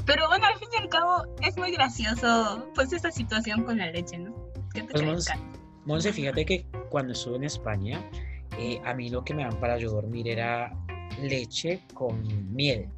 Pero 0.04 0.28
bueno, 0.28 0.46
al 0.46 0.58
fin 0.58 0.68
y 0.72 0.76
al 0.76 0.88
cabo 0.88 1.24
es 1.40 1.56
muy 1.56 1.72
gracioso 1.72 2.70
pues 2.74 2.92
esta 2.92 3.10
situación 3.10 3.64
con 3.64 3.78
la 3.78 3.90
leche, 3.90 4.18
¿no? 4.18 4.45
¿Qué 4.76 4.82
te 4.82 4.92
Pues, 4.92 5.30
Monse, 5.86 6.12
fíjate 6.12 6.44
que 6.44 6.66
cuando 6.90 7.12
estuve 7.14 7.36
en 7.36 7.44
España, 7.44 8.10
eh, 8.58 8.78
a 8.84 8.92
mí 8.92 9.08
lo 9.08 9.24
que 9.24 9.32
me 9.32 9.42
dan 9.42 9.58
para 9.58 9.78
yo 9.78 9.90
dormir 9.90 10.28
era 10.28 10.70
leche 11.22 11.80
con 11.94 12.22
miel. 12.54 12.88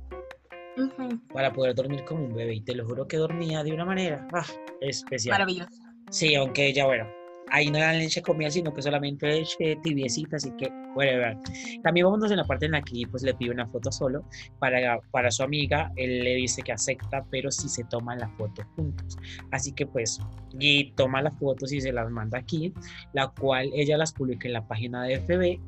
Para 1.32 1.52
poder 1.52 1.74
dormir 1.74 2.04
como 2.04 2.24
un 2.24 2.34
bebé. 2.34 2.54
Y 2.54 2.60
te 2.62 2.74
lo 2.74 2.84
juro 2.84 3.06
que 3.06 3.16
dormía 3.16 3.62
de 3.62 3.72
una 3.72 3.84
manera 3.84 4.26
ah, 4.32 4.44
especial. 4.80 5.34
Maravilloso. 5.34 5.82
Sí, 6.10 6.34
aunque 6.34 6.72
ya 6.72 6.86
bueno, 6.86 7.06
ahí 7.50 7.70
no 7.70 7.78
era 7.78 7.92
leche 7.92 8.22
con 8.22 8.36
miel, 8.36 8.50
sino 8.50 8.72
que 8.72 8.82
solamente 8.82 9.26
leche 9.26 9.76
tibiecita, 9.82 10.36
así 10.36 10.50
que 10.58 10.70
whatever. 10.94 11.36
También 11.82 12.06
vámonos 12.06 12.30
en 12.30 12.38
la 12.38 12.44
parte 12.44 12.66
en 12.66 12.72
la 12.72 12.82
que 12.82 13.02
pues 13.10 13.22
le 13.22 13.34
pide 13.34 13.50
una 13.50 13.66
foto 13.66 13.90
solo 13.92 14.24
para, 14.58 15.00
para 15.10 15.30
su 15.30 15.42
amiga, 15.42 15.92
él 15.96 16.24
le 16.24 16.34
dice 16.34 16.62
que 16.62 16.72
acepta, 16.72 17.24
pero 17.30 17.50
si 17.50 17.68
se 17.68 17.84
toman 17.84 18.18
la 18.18 18.28
foto 18.30 18.62
juntos. 18.76 19.16
Así 19.50 19.72
que 19.72 19.86
pues 19.86 20.18
Guy 20.54 20.92
toma 20.96 21.22
las 21.22 21.36
fotos 21.38 21.72
y 21.72 21.80
se 21.80 21.92
las 21.92 22.10
manda 22.10 22.38
aquí, 22.38 22.72
la 23.12 23.28
cual 23.28 23.70
ella 23.74 23.96
las 23.96 24.12
publica 24.12 24.48
en 24.48 24.54
la 24.54 24.66
página 24.66 25.04
de 25.04 25.20
FB. 25.20 25.60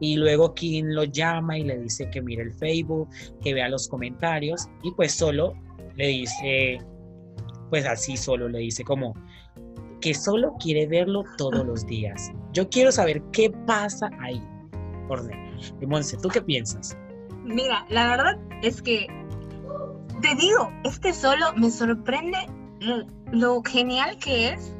Y 0.00 0.16
luego 0.16 0.52
Kim 0.54 0.88
lo 0.88 1.04
llama 1.04 1.58
y 1.58 1.64
le 1.64 1.78
dice 1.78 2.10
que 2.10 2.20
mire 2.20 2.42
el 2.42 2.52
Facebook, 2.52 3.08
que 3.42 3.54
vea 3.54 3.68
los 3.68 3.88
comentarios 3.88 4.68
y 4.82 4.90
pues 4.92 5.12
solo 5.12 5.54
le 5.96 6.08
dice, 6.08 6.78
pues 7.70 7.86
así 7.86 8.16
solo 8.16 8.48
le 8.48 8.58
dice 8.58 8.84
como 8.84 9.14
que 10.00 10.14
solo 10.14 10.54
quiere 10.60 10.86
verlo 10.86 11.24
todos 11.36 11.64
los 11.64 11.86
días. 11.86 12.30
Yo 12.52 12.68
quiero 12.68 12.92
saber 12.92 13.22
qué 13.32 13.50
pasa 13.66 14.10
ahí. 14.20 14.42
Orne. 15.08 15.46
Monse, 15.86 16.16
¿tú 16.18 16.28
qué 16.28 16.42
piensas? 16.42 16.96
Mira, 17.44 17.86
la 17.88 18.08
verdad 18.08 18.38
es 18.62 18.82
que 18.82 19.06
te 20.22 20.34
digo, 20.34 20.70
este 20.84 21.12
solo 21.12 21.52
me 21.56 21.70
sorprende 21.70 22.38
lo, 23.32 23.62
genial 23.62 24.18
que 24.18 24.50
es 24.50 24.74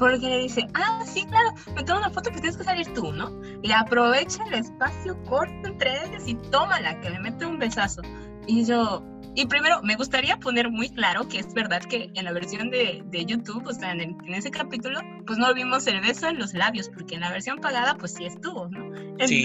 con 0.00 0.10
Guy. 0.12 0.18
Porque 0.20 0.28
le 0.28 0.38
dice, 0.38 0.66
ah, 0.74 1.02
sí, 1.06 1.24
claro, 1.26 1.50
me 1.76 1.84
tomo 1.84 1.98
una 2.00 2.10
foto, 2.10 2.30
pues 2.30 2.40
tienes 2.40 2.56
que 2.56 2.64
salir 2.64 2.92
tú, 2.94 3.12
¿no? 3.12 3.30
Y 3.62 3.70
aprovecha 3.72 4.42
el 4.48 4.54
espacio 4.54 5.22
corto 5.24 5.68
entre 5.68 6.06
ellos 6.06 6.22
y 6.26 6.34
tómala, 6.50 6.98
que 7.00 7.10
le 7.10 7.18
mete 7.20 7.46
un 7.46 7.58
besazo. 7.58 8.02
Y 8.46 8.64
yo, 8.64 9.04
y 9.36 9.46
primero, 9.46 9.80
me 9.82 9.94
gustaría 9.96 10.36
poner 10.38 10.70
muy 10.70 10.88
claro 10.88 11.28
que 11.28 11.38
es 11.38 11.52
verdad 11.54 11.82
que 11.82 12.10
en 12.14 12.24
la 12.24 12.32
versión 12.32 12.70
de, 12.70 13.02
de 13.06 13.24
YouTube, 13.26 13.66
o 13.66 13.72
sea, 13.72 13.92
en, 13.92 14.00
el- 14.00 14.16
en 14.26 14.34
ese 14.34 14.50
capítulo, 14.50 15.00
pues 15.26 15.38
no 15.38 15.52
vimos 15.54 15.86
el 15.86 16.00
beso 16.00 16.26
en 16.28 16.38
los 16.38 16.54
labios, 16.54 16.88
porque 16.88 17.14
en 17.14 17.20
la 17.20 17.30
versión 17.30 17.58
pagada, 17.58 17.94
pues 17.96 18.14
sí 18.14 18.24
estuvo, 18.24 18.68
¿no? 18.68 18.90
Sí. 19.28 19.42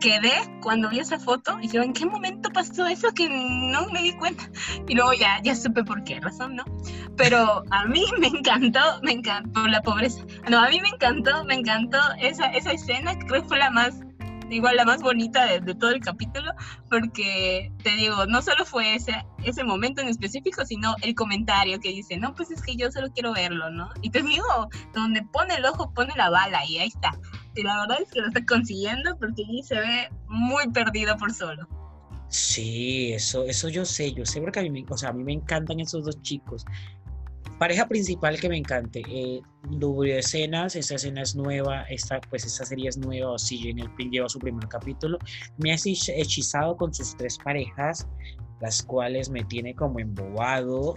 Quedé 0.00 0.32
cuando 0.62 0.90
vi 0.90 1.00
esa 1.00 1.18
foto 1.18 1.58
y 1.60 1.68
yo, 1.68 1.82
¿en 1.82 1.92
qué 1.92 2.04
momento 2.04 2.50
pasó 2.50 2.86
eso 2.86 3.12
que 3.12 3.28
no 3.30 3.86
me 3.86 4.02
di 4.02 4.12
cuenta? 4.14 4.44
Y 4.86 4.94
luego 4.94 5.12
ya, 5.14 5.40
ya 5.42 5.54
supe 5.54 5.84
por 5.84 6.04
qué 6.04 6.20
razón, 6.20 6.56
¿no? 6.56 6.64
Pero 7.16 7.62
a 7.70 7.86
mí 7.86 8.04
me 8.18 8.26
encantó, 8.26 8.80
me 9.02 9.12
encantó 9.12 9.66
la 9.66 9.80
pobreza. 9.80 10.22
No, 10.50 10.58
a 10.58 10.68
mí 10.68 10.80
me 10.80 10.88
encantó, 10.88 11.44
me 11.44 11.54
encantó 11.54 11.98
esa, 12.20 12.46
esa 12.46 12.72
escena, 12.72 13.18
creo 13.18 13.42
que 13.42 13.48
fue 13.48 13.58
la 13.58 13.70
más 13.70 14.00
igual 14.50 14.76
la 14.76 14.84
más 14.84 15.02
bonita 15.02 15.44
de, 15.46 15.60
de, 15.60 15.74
todo 15.74 15.90
el 15.90 16.00
capítulo, 16.00 16.52
porque 16.88 17.72
te 17.82 17.90
digo, 17.96 18.26
no 18.26 18.42
solo 18.42 18.64
fue 18.64 18.94
ese, 18.94 19.24
ese 19.44 19.64
momento 19.64 20.02
en 20.02 20.08
específico, 20.08 20.64
sino 20.64 20.94
el 21.02 21.14
comentario 21.14 21.80
que 21.80 21.90
dice, 21.90 22.16
no, 22.16 22.34
pues 22.34 22.50
es 22.50 22.62
que 22.62 22.76
yo 22.76 22.90
solo 22.90 23.08
quiero 23.12 23.32
verlo, 23.32 23.70
¿no? 23.70 23.90
Y 24.02 24.10
te 24.10 24.22
digo, 24.22 24.68
donde 24.94 25.22
pone 25.22 25.54
el 25.54 25.64
ojo, 25.64 25.92
pone 25.92 26.12
la 26.16 26.30
bala 26.30 26.64
y 26.64 26.78
ahí 26.78 26.88
está. 26.88 27.12
Y 27.56 27.62
la 27.62 27.80
verdad 27.80 27.98
es 28.02 28.12
que 28.12 28.20
lo 28.20 28.28
está 28.28 28.44
consiguiendo 28.44 29.16
porque 29.18 29.42
allí 29.48 29.62
se 29.62 29.76
ve 29.76 30.08
muy 30.28 30.70
perdido 30.72 31.16
por 31.16 31.32
solo. 31.32 31.66
Sí, 32.28 33.12
eso, 33.12 33.44
eso 33.44 33.68
yo 33.68 33.84
sé, 33.84 34.12
yo 34.12 34.26
sé 34.26 34.40
porque 34.40 34.60
a 34.60 34.62
mí, 34.62 34.70
me, 34.70 34.84
o 34.88 34.96
sea, 34.96 35.10
a 35.10 35.12
mí 35.12 35.24
me 35.24 35.32
encantan 35.32 35.80
esos 35.80 36.04
dos 36.04 36.20
chicos. 36.22 36.64
Pareja 37.58 37.88
principal 37.88 38.38
que 38.38 38.50
me 38.50 38.58
encante, 38.58 39.02
eh, 39.08 39.40
de 39.70 40.18
escenas, 40.18 40.76
esta 40.76 40.96
escena 40.96 41.22
es 41.22 41.34
nueva, 41.34 41.84
esta, 41.84 42.20
pues 42.28 42.44
esta 42.44 42.66
serie 42.66 42.90
es 42.90 42.98
nueva, 42.98 43.32
o 43.32 43.38
si 43.38 43.58
Jane 43.58 43.88
Pink 43.96 44.12
lleva 44.12 44.28
su 44.28 44.38
primer 44.38 44.68
capítulo, 44.68 45.18
me 45.56 45.72
ha 45.72 45.76
hechizado 45.76 46.76
con 46.76 46.92
sus 46.92 47.16
tres 47.16 47.38
parejas, 47.42 48.06
las 48.60 48.82
cuales 48.82 49.30
me 49.30 49.42
tiene 49.44 49.74
como 49.74 50.00
embobado. 50.00 50.96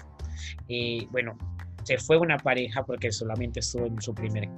Eh, 0.68 1.08
bueno, 1.12 1.38
se 1.84 1.98
fue 1.98 2.18
una 2.18 2.38
pareja 2.38 2.84
porque 2.84 3.12
solamente 3.12 3.62
estuvo 3.62 3.86
en 3.86 4.02
su 4.02 4.14
primer 4.14 4.50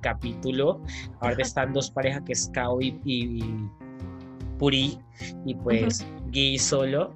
capítulo, 0.00 0.80
ahora 1.20 1.42
están 1.42 1.72
dos 1.72 1.90
parejas 1.90 2.22
que 2.26 2.32
es 2.32 2.50
Kao 2.52 2.80
y, 2.80 2.98
y, 3.04 3.70
Puri, 4.58 4.98
y 5.44 5.54
pues 5.54 6.06
Gui 6.30 6.58
solo. 6.58 7.14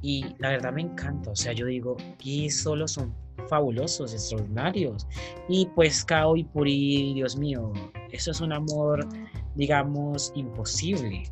Y 0.00 0.24
la 0.38 0.50
verdad 0.50 0.72
me 0.72 0.82
encanta, 0.82 1.30
o 1.32 1.36
sea, 1.36 1.52
yo 1.52 1.66
digo, 1.66 1.96
Gui 2.22 2.50
solo 2.50 2.86
son 2.86 3.14
fabulosos, 3.48 4.12
extraordinarios. 4.12 5.06
Y 5.48 5.66
pues 5.74 6.04
Kao 6.04 6.36
y 6.36 6.44
Puri, 6.44 7.14
Dios 7.14 7.36
mío, 7.36 7.72
eso 8.10 8.30
es 8.30 8.40
un 8.40 8.52
amor, 8.52 9.06
digamos, 9.54 10.32
imposible, 10.34 11.24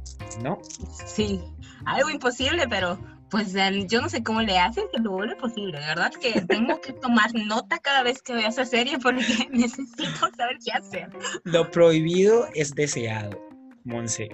¿no? 0.42 0.58
Sí, 1.06 1.40
algo 1.84 2.10
imposible, 2.10 2.66
pero 2.68 2.98
pues 3.36 3.54
yo 3.86 4.00
no 4.00 4.08
sé 4.08 4.22
cómo 4.22 4.40
le 4.40 4.58
haces 4.58 4.84
que 4.90 4.98
lo 4.98 5.10
vuelve 5.10 5.36
posible, 5.36 5.78
de 5.78 5.86
verdad 5.86 6.10
que 6.10 6.40
tengo 6.40 6.80
que 6.80 6.94
tomar 6.94 7.34
nota 7.34 7.78
cada 7.78 8.02
vez 8.02 8.22
que 8.22 8.32
vea 8.32 8.48
esa 8.48 8.64
serie 8.64 8.98
porque 8.98 9.26
necesito 9.50 10.30
saber 10.34 10.56
qué 10.64 10.72
hacer. 10.72 11.10
Lo 11.44 11.70
prohibido 11.70 12.48
es 12.54 12.74
deseado, 12.74 13.38
Monse. 13.84 14.30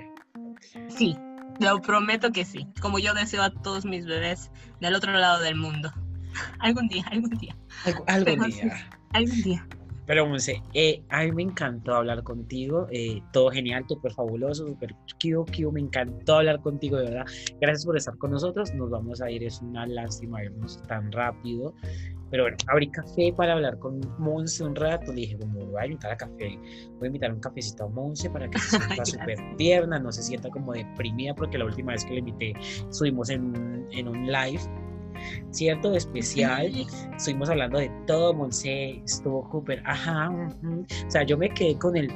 Sí, 0.88 1.16
lo 1.58 1.80
prometo 1.80 2.30
que 2.30 2.44
sí, 2.44 2.68
como 2.80 3.00
yo 3.00 3.12
deseo 3.12 3.42
a 3.42 3.50
todos 3.50 3.84
mis 3.84 4.06
bebés 4.06 4.52
del 4.80 4.94
otro 4.94 5.12
lado 5.12 5.42
del 5.42 5.56
mundo. 5.56 5.92
Algún 6.60 6.86
día, 6.86 7.04
algún 7.10 7.30
día. 7.30 7.56
algún 8.06 8.50
día. 8.52 8.88
algún 9.12 9.42
día. 9.42 9.66
Pero, 10.06 10.26
Monse, 10.26 10.62
eh, 10.74 11.02
a 11.10 11.22
mí 11.22 11.32
me 11.32 11.42
encantó 11.42 11.94
hablar 11.94 12.22
contigo. 12.22 12.86
Eh, 12.90 13.22
todo 13.32 13.50
genial, 13.50 13.84
súper 13.88 14.12
fabuloso, 14.12 14.66
súper 14.66 14.94
cute, 15.22 15.70
Me 15.70 15.80
encantó 15.80 16.36
hablar 16.36 16.60
contigo, 16.60 16.96
de 16.98 17.04
verdad. 17.04 17.26
Gracias 17.60 17.86
por 17.86 17.96
estar 17.96 18.16
con 18.18 18.32
nosotros. 18.32 18.74
Nos 18.74 18.90
vamos 18.90 19.20
a 19.20 19.30
ir. 19.30 19.44
Es 19.44 19.60
una 19.62 19.86
lástima 19.86 20.42
irnos 20.42 20.82
tan 20.88 21.10
rápido. 21.12 21.74
Pero 22.32 22.44
bueno, 22.44 22.56
abrí 22.68 22.90
café 22.90 23.30
para 23.36 23.52
hablar 23.52 23.78
con 23.78 24.00
Monse 24.18 24.64
un 24.64 24.74
rato. 24.74 25.12
dije, 25.12 25.36
como 25.38 25.66
voy 25.66 25.82
a 25.82 25.84
invitar 25.84 26.12
a 26.12 26.16
café, 26.16 26.58
voy 26.98 27.02
a 27.02 27.06
invitar 27.06 27.30
un 27.30 27.40
cafecito 27.40 27.84
a 27.84 27.88
Monse 27.88 28.30
para 28.30 28.48
que 28.48 28.58
se 28.58 28.78
sienta 28.80 29.04
súper 29.04 29.56
tierna, 29.58 29.98
no 29.98 30.10
se 30.10 30.22
sienta 30.22 30.48
como 30.48 30.72
deprimida, 30.72 31.34
porque 31.34 31.58
la 31.58 31.66
última 31.66 31.92
vez 31.92 32.06
que 32.06 32.14
le 32.14 32.18
invité 32.20 32.54
subimos 32.88 33.28
en, 33.28 33.86
en 33.92 34.08
un 34.08 34.26
live 34.26 34.62
¿cierto? 35.50 35.94
Especial. 35.94 36.72
Estuvimos 37.16 37.50
hablando 37.50 37.78
de 37.78 37.90
todo, 38.06 38.34
Monse, 38.34 39.02
estuvo 39.04 39.48
Cooper, 39.50 39.82
ajá, 39.84 40.30
o 40.30 41.10
sea, 41.10 41.22
yo 41.22 41.36
me 41.38 41.48
quedé 41.50 41.78
con 41.78 41.96
el... 41.96 42.08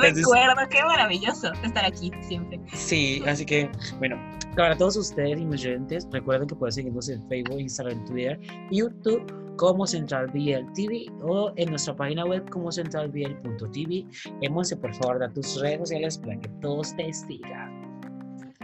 recuerdo, 0.00 0.68
qué 0.70 0.84
maravilloso 0.84 1.52
estar 1.64 1.84
aquí 1.84 2.10
siempre. 2.22 2.60
Sí, 2.72 3.22
así 3.26 3.44
que, 3.44 3.70
bueno, 3.98 4.16
para 4.56 4.76
todos 4.76 4.96
ustedes 4.96 5.40
y 5.40 5.44
mis 5.44 5.64
oyentes, 5.64 6.06
recuerden 6.10 6.48
que 6.48 6.54
pueden 6.54 6.72
seguirnos 6.72 7.08
en 7.08 7.26
Facebook, 7.28 7.60
Instagram, 7.60 8.04
Twitter, 8.04 8.38
YouTube 8.70 9.24
como 9.56 9.86
Central 9.86 10.32
TV 10.32 11.06
o 11.22 11.52
en 11.56 11.68
nuestra 11.68 11.94
página 11.94 12.24
web 12.24 12.48
como 12.48 12.72
centralbl.tv. 12.72 14.06
Monse, 14.50 14.76
por 14.76 14.94
favor, 14.94 15.18
da 15.18 15.28
tus 15.30 15.60
redes 15.60 15.80
sociales 15.80 16.16
para 16.16 16.40
que 16.40 16.48
todos 16.62 16.96
te 16.96 17.12
sigan. 17.12 17.79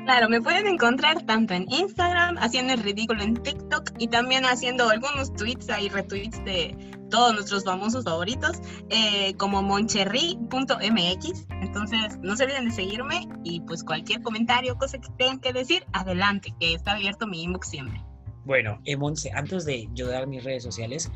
Claro, 0.07 0.29
me 0.29 0.41
pueden 0.41 0.69
encontrar 0.69 1.21
tanto 1.23 1.53
en 1.53 1.67
Instagram, 1.69 2.39
haciendo 2.39 2.73
el 2.75 2.81
ridículo 2.85 3.25
en 3.25 3.35
TikTok 3.35 3.91
y 3.99 4.07
también 4.07 4.45
haciendo 4.45 4.89
algunos 4.89 5.35
tweets 5.35 5.67
y 5.81 5.89
retweets 5.89 6.45
de 6.45 6.77
todos 7.11 7.35
nuestros 7.35 7.65
famosos 7.65 8.05
favoritos, 8.05 8.61
eh, 8.91 9.35
como 9.35 9.65
moncherry.mx. 9.65 11.47
Entonces, 11.61 12.19
no 12.23 12.37
se 12.37 12.45
olviden 12.45 12.67
de 12.67 12.71
seguirme 12.71 13.29
y 13.43 13.63
pues 13.63 13.83
cualquier 13.83 14.23
comentario, 14.23 14.79
cosa 14.79 14.97
que 14.99 15.09
tengan 15.19 15.41
que 15.41 15.53
decir, 15.53 15.85
adelante, 15.93 16.55
que 16.61 16.75
está 16.75 16.93
abierto 16.93 17.27
mi 17.27 17.43
inbox 17.43 17.69
siempre. 17.69 18.01
Bueno, 18.45 18.81
eh, 18.85 18.97
antes 19.35 19.65
de 19.65 19.89
yo 19.93 20.07
dar 20.07 20.29
mis 20.29 20.45
redes 20.45 20.63
sociales, 20.63 21.11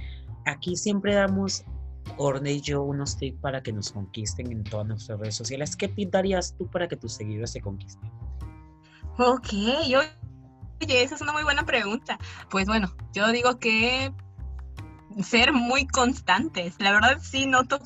aquí 0.47 0.75
siempre 0.75 1.15
damos 1.15 1.65
Orne 2.17 2.55
y 2.55 2.61
yo 2.61 2.83
unos 2.83 3.17
tips 3.17 3.39
para 3.39 3.63
que 3.63 3.73
nos 3.73 3.93
conquisten 3.93 4.51
en 4.51 4.65
todas 4.65 4.89
nuestras 4.89 5.21
redes 5.21 5.37
sociales. 5.37 5.77
¿Qué 5.77 5.87
tip 5.87 6.11
darías 6.11 6.57
tú 6.59 6.69
para 6.69 6.89
que 6.89 6.97
tus 6.97 7.13
seguidores 7.13 7.53
se 7.53 7.61
conquisten? 7.61 8.11
Ok, 9.23 9.53
oye, 9.53 11.03
esa 11.03 11.15
es 11.15 11.21
una 11.21 11.35
muy 11.35 11.43
buena 11.43 11.65
pregunta. 11.67 12.19
Pues 12.49 12.67
bueno, 12.67 12.91
yo 13.13 13.31
digo 13.33 13.59
que 13.59 14.15
ser 15.23 15.53
muy 15.53 15.87
constantes. 15.87 16.77
La 16.79 16.91
verdad 16.91 17.19
sí 17.21 17.45
noto, 17.45 17.81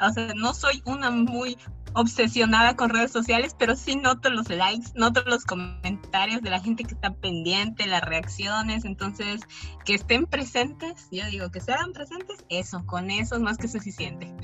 o 0.00 0.10
sea, 0.10 0.32
no 0.34 0.54
soy 0.54 0.82
una 0.86 1.10
muy 1.10 1.58
obsesionada 1.92 2.74
con 2.74 2.88
redes 2.88 3.12
sociales, 3.12 3.54
pero 3.58 3.76
sí 3.76 3.96
noto 3.96 4.30
los 4.30 4.48
likes, 4.48 4.92
noto 4.94 5.22
los 5.26 5.44
comentarios 5.44 6.40
de 6.40 6.48
la 6.48 6.60
gente 6.60 6.84
que 6.84 6.94
está 6.94 7.12
pendiente, 7.12 7.86
las 7.86 8.00
reacciones, 8.00 8.86
entonces 8.86 9.42
que 9.84 9.92
estén 9.92 10.24
presentes, 10.24 11.06
yo 11.12 11.26
digo 11.26 11.50
que 11.50 11.60
sean 11.60 11.92
presentes, 11.92 12.46
eso, 12.48 12.86
con 12.86 13.10
eso 13.10 13.34
es 13.34 13.42
más 13.42 13.58
que 13.58 13.68
suficiente. 13.68 14.34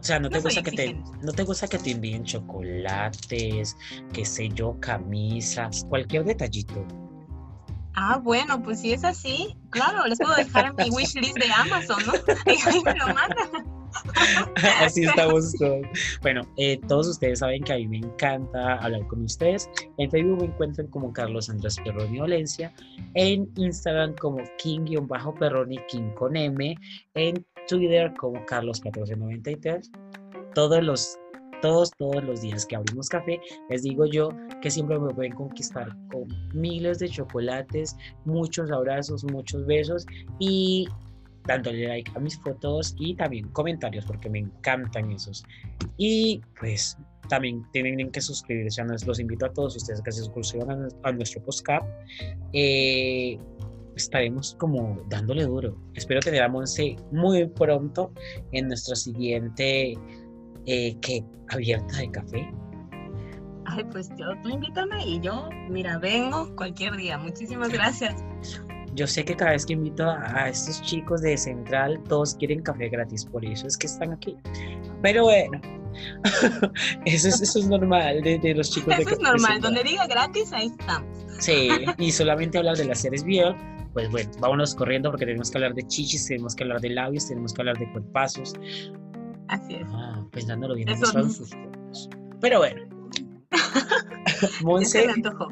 O 0.00 0.02
sea, 0.02 0.20
no 0.20 0.30
te 0.30 0.40
gusta 0.40 0.62
que 0.62 0.70
te, 0.70 0.94
no 1.22 1.32
te 1.32 1.42
gusta 1.42 1.66
que 1.66 1.78
te 1.78 1.90
envíen 1.90 2.24
chocolates, 2.24 3.76
qué 4.12 4.24
sé 4.24 4.48
yo, 4.50 4.78
camisas, 4.80 5.84
cualquier 5.88 6.24
detallito. 6.24 6.86
Ah, 7.94 8.20
bueno, 8.22 8.62
pues 8.62 8.80
si 8.80 8.92
es 8.92 9.02
así, 9.02 9.56
claro, 9.70 10.06
les 10.06 10.18
puedo 10.18 10.34
dejar 10.36 10.66
en 10.66 10.76
mi 10.76 10.90
wishlist 10.90 11.36
de 11.36 11.50
Amazon, 11.52 12.00
¿no? 12.06 12.12
ahí 12.46 12.82
me 12.84 12.94
lo 12.94 13.06
mandan. 13.06 13.77
Así 14.80 15.04
estamos 15.04 15.52
todos. 15.58 15.86
Bueno, 16.22 16.42
eh, 16.56 16.78
todos 16.88 17.08
ustedes 17.08 17.40
saben 17.40 17.62
que 17.62 17.72
a 17.72 17.76
mí 17.76 17.88
me 17.88 17.98
encanta 17.98 18.76
hablar 18.76 19.06
con 19.06 19.22
ustedes. 19.22 19.68
En 19.98 20.10
Facebook 20.10 20.40
me 20.40 20.46
encuentran 20.46 20.86
como 20.88 21.12
Carlos 21.12 21.48
Andrés 21.50 21.78
Perroni 21.84 22.20
Olencia. 22.20 22.72
En 23.14 23.48
Instagram 23.56 24.14
como 24.16 24.38
King-Perroni 24.58 25.78
King 25.88 26.10
con 26.14 26.36
M. 26.36 26.76
En 27.14 27.44
Twitter 27.68 28.12
como 28.18 28.44
Carlos1493. 28.46 29.90
Todos 30.54 30.82
los, 30.82 31.18
todos, 31.62 31.90
todos 31.98 32.24
los 32.24 32.40
días 32.40 32.66
que 32.66 32.76
abrimos 32.76 33.08
café, 33.08 33.40
les 33.68 33.82
digo 33.82 34.06
yo 34.06 34.30
que 34.62 34.70
siempre 34.70 34.98
me 34.98 35.14
pueden 35.14 35.34
conquistar 35.34 35.88
con 36.10 36.26
miles 36.54 36.98
de 36.98 37.08
chocolates, 37.08 37.96
muchos 38.24 38.70
abrazos, 38.70 39.24
muchos 39.24 39.66
besos 39.66 40.06
y 40.40 40.88
dándole 41.48 41.88
like 41.88 42.12
a 42.14 42.20
mis 42.20 42.38
fotos 42.38 42.94
y 42.98 43.14
también 43.14 43.48
comentarios 43.48 44.04
porque 44.04 44.30
me 44.30 44.38
encantan 44.38 45.10
esos. 45.10 45.44
Y 45.96 46.40
pues 46.60 46.96
también 47.28 47.64
tienen 47.72 48.10
que 48.10 48.20
suscribirse 48.20 48.80
a 48.82 48.84
los 48.84 49.18
invito 49.18 49.46
a 49.46 49.52
todos 49.52 49.76
ustedes 49.76 50.00
que 50.02 50.12
se 50.12 50.22
suscriban 50.22 50.88
a, 51.02 51.12
nuestro 51.12 51.42
podcast. 51.42 51.84
Eh, 52.52 53.38
estaremos 53.96 54.54
como 54.60 55.02
dándole 55.08 55.44
duro. 55.44 55.76
Espero 55.94 56.20
tener 56.20 56.42
a 56.42 56.48
Monse 56.48 56.96
muy 57.10 57.46
pronto 57.46 58.12
en 58.52 58.68
nuestra 58.68 58.94
siguiente 58.94 59.94
eh, 60.66 60.96
que 61.00 61.24
abierta 61.48 61.96
de 61.96 62.10
café. 62.10 62.52
Ay, 63.64 63.84
pues 63.90 64.10
yo, 64.16 64.26
tú 64.42 64.50
invítame 64.50 65.04
y 65.06 65.20
yo, 65.20 65.48
mira, 65.70 65.98
vengo 65.98 66.54
cualquier 66.56 66.96
día. 66.96 67.18
Muchísimas 67.18 67.70
gracias. 67.70 68.22
Yo 68.98 69.06
sé 69.06 69.24
que 69.24 69.36
cada 69.36 69.52
vez 69.52 69.64
que 69.64 69.74
invito 69.74 70.10
a, 70.10 70.48
estos 70.48 70.82
chicos 70.82 71.22
de 71.22 71.36
Central, 71.36 72.02
todos 72.08 72.34
quieren 72.34 72.62
café 72.62 72.88
gratis, 72.88 73.24
por 73.24 73.44
eso 73.44 73.68
es 73.68 73.76
que 73.76 73.86
están 73.86 74.12
aquí. 74.12 74.36
Pero 75.02 75.22
bueno, 75.22 75.60
eso, 77.04 77.28
es, 77.28 77.40
eso 77.40 77.60
es 77.60 77.68
normal 77.68 78.20
de, 78.22 78.54
los 78.56 78.72
chicos 78.72 78.98
eso 78.98 79.10
es 79.10 79.20
normal, 79.20 79.60
donde 79.60 79.84
diga 79.84 80.08
gratis, 80.08 80.52
ahí 80.52 80.66
estamos. 80.66 81.16
Sí, 81.38 81.68
y 81.98 82.10
solamente 82.10 82.58
hablar 82.58 82.76
de 82.76 82.86
las 82.86 82.98
series 82.98 83.22
bien 83.22 83.54
pues 83.92 84.10
bueno, 84.10 84.30
vámonos 84.40 84.74
corriendo 84.74 85.10
porque 85.10 85.26
tenemos 85.26 85.50
que 85.50 85.58
hablar 85.58 85.74
de 85.74 85.86
chichis, 85.86 86.26
tenemos 86.26 86.54
que 86.54 86.64
hablar 86.64 86.80
de 86.80 86.90
labios, 86.90 87.28
tenemos 87.28 87.52
que 87.52 87.62
hablar 87.62 87.78
de 87.78 87.90
cuerpazos. 87.92 88.54
Así 89.48 89.76
es. 89.76 89.86
Ah, 89.92 90.24
pues 90.30 90.46
dándolo 90.46 90.74
bien 90.74 90.88
Eso 90.88 91.06
sus 91.30 91.50
Pero 92.40 92.58
bueno. 92.58 92.82
Monse, 94.62 95.04
se 95.04 95.10
antojó. 95.10 95.48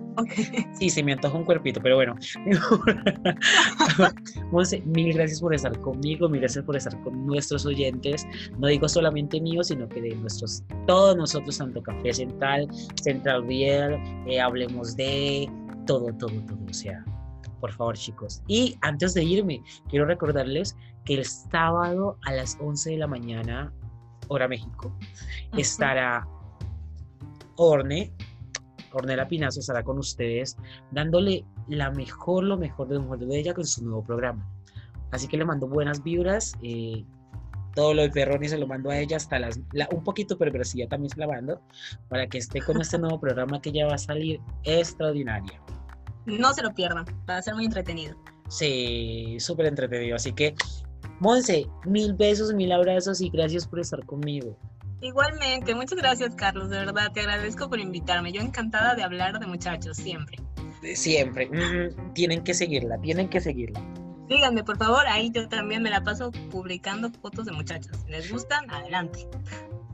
Sí, 0.75 0.91
se 0.91 1.03
me 1.03 1.13
antoja 1.13 1.37
un 1.37 1.45
cuerpito, 1.45 1.81
pero 1.83 1.97
bueno. 1.97 2.15
Monse, 4.53 4.83
mil 4.83 5.15
gracias 5.15 5.41
por 5.41 5.55
estar 5.55 5.79
conmigo, 5.81 6.29
mil 6.29 6.41
gracias 6.41 6.65
por 6.65 6.77
estar 6.77 7.01
con 7.03 7.27
nuestros 7.27 7.67
oyentes. 7.67 8.27
No 8.59 8.69
digo 8.69 8.89
solamente 8.89 9.41
míos, 9.41 9.69
sino 9.69 9.89
que 9.89 10.01
de 10.01 10.15
nuestros, 10.17 10.63
todos 10.87 11.17
nosotros, 11.17 11.59
tanto 11.59 11.83
Café 11.83 12.13
Central, 12.13 12.69
Central 13.03 13.47
Real, 13.47 13.99
eh, 14.27 14.41
Hablemos 14.41 14.97
de, 14.97 15.51
todo, 15.87 16.13
todo, 16.19 16.41
todo. 16.47 16.59
O 16.69 16.75
sea, 16.75 17.05
por 17.61 17.73
favor, 17.73 17.97
chicos. 17.97 18.43
Y 18.47 18.77
antes 18.83 19.15
de 19.15 19.25
irme, 19.25 19.63
quiero 19.89 20.07
recordarles 20.07 20.77
que 21.05 21.15
el 21.15 21.25
sábado 21.25 22.19
a 22.25 22.33
las 22.33 22.59
11 22.61 22.91
de 22.91 22.97
la 22.99 23.07
mañana, 23.07 23.73
hora 24.29 24.49
México, 24.49 24.97
estará 25.57 26.27
Orne, 27.57 28.13
Ornella 28.93 29.29
Pinazo 29.29 29.61
estará 29.61 29.83
con 29.83 29.99
ustedes 29.99 30.57
dándole 30.91 31.45
la 31.69 31.91
mejor, 31.91 32.45
lo 32.45 32.57
mejor 32.57 32.89
de 32.89 32.95
lo 32.97 33.03
mejor 33.03 33.19
de 33.19 33.39
ella 33.39 33.55
con 33.55 33.65
su 33.67 33.85
nuevo 33.85 34.03
programa. 34.05 34.49
Así 35.11 35.29
que 35.29 35.37
le 35.37 35.45
mando 35.45 35.67
buenas 35.69 36.03
vibras. 36.03 36.55
eh, 36.63 37.05
todo 37.75 37.93
lo 37.93 38.01
de 38.03 38.09
Perroni 38.11 38.49
se 38.49 38.57
lo 38.57 38.67
mando 38.67 38.89
a 38.89 38.99
ella 38.99 39.19
hasta 39.19 39.39
las, 39.39 39.61
la- 39.73 39.87
un 39.93 40.03
poquito, 40.03 40.39
pero, 40.39 40.51
pero 40.51 40.65
sí, 40.65 40.79
ya 40.79 40.89
también 40.89 41.11
se 41.11 41.21
la 41.21 41.27
mando 41.27 41.61
para 42.09 42.27
que 42.27 42.39
esté 42.39 42.63
con 42.63 42.81
este 42.81 42.99
nuevo 42.99 43.21
programa 43.21 43.61
que 43.61 43.71
ya 43.71 43.85
va 43.87 43.97
a 43.97 43.99
salir 43.99 44.41
extraordinaria. 44.65 45.61
No 46.25 46.53
se 46.55 46.63
lo 46.63 46.73
pierdan, 46.73 47.05
va 47.29 47.37
a 47.37 47.43
ser 47.43 47.55
muy 47.55 47.67
entretenido. 47.67 48.17
Sí, 48.49 49.37
súper 49.41 49.67
entretenido. 49.67 50.17
Así 50.17 50.33
que, 50.33 50.55
Monse, 51.21 51.67
mil 51.85 52.15
besos, 52.15 52.53
mil 52.55 52.73
abrazos 52.73 53.21
y 53.21 53.29
gracias 53.29 53.67
por 53.67 53.81
estar 53.81 54.05
conmigo. 54.07 54.57
Igualmente, 55.01 55.75
muchas 55.75 55.99
gracias 55.99 56.35
Carlos, 56.35 56.71
de 56.71 56.79
verdad, 56.79 57.13
te 57.13 57.21
agradezco 57.21 57.69
por 57.69 57.79
invitarme. 57.79 58.33
Yo 58.33 58.41
encantada 58.41 58.95
de 58.95 59.03
hablar 59.03 59.39
de 59.39 59.47
muchachos, 59.47 59.97
siempre. 59.97 60.39
Siempre. 60.95 61.47
mm, 61.47 62.15
tienen 62.15 62.43
que 62.43 62.55
seguirla, 62.55 62.99
tienen 62.99 63.29
que 63.29 63.41
seguirla. 63.41 63.81
Síganme, 64.29 64.65
por 64.65 64.77
favor, 64.77 65.07
ahí 65.07 65.31
yo 65.31 65.49
también 65.49 65.83
me 65.83 65.91
la 65.91 66.03
paso 66.03 66.33
publicando 66.51 67.11
fotos 67.11 67.47
de 67.47 67.53
muchachos. 67.53 67.97
Si 68.05 68.11
les 68.11 68.31
gustan, 68.31 68.69
adelante. 68.71 69.29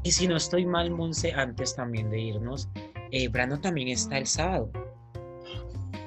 Y 0.04 0.12
si 0.12 0.26
no 0.26 0.36
estoy 0.36 0.64
mal, 0.64 0.90
Monse, 0.90 1.32
antes 1.32 1.76
también 1.76 2.10
de 2.10 2.20
irnos, 2.20 2.68
eh, 3.10 3.28
Brandon 3.28 3.60
también 3.60 3.88
está 3.88 4.18
el 4.18 4.26
sábado. 4.26 4.70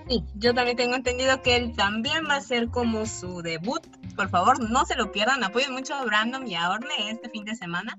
Sí, 0.08 0.24
yo 0.36 0.54
también 0.54 0.78
tengo 0.78 0.96
entendido 0.96 1.42
que 1.42 1.56
él 1.56 1.76
también 1.76 2.26
va 2.30 2.36
a 2.36 2.42
ser 2.42 2.70
como 2.70 3.06
su 3.06 3.42
debut. 3.42 3.86
Por 4.16 4.30
favor, 4.30 4.60
no 4.70 4.86
se 4.86 4.96
lo 4.96 5.12
pierdan, 5.12 5.44
apoyen 5.44 5.72
mucho 5.72 5.96
a 5.96 6.04
Brandon 6.06 6.48
y 6.48 6.56
a 6.56 6.70
Orne 6.70 6.94
este 7.10 7.30
fin 7.30 7.46
de 7.46 7.56
semana. 7.56 7.98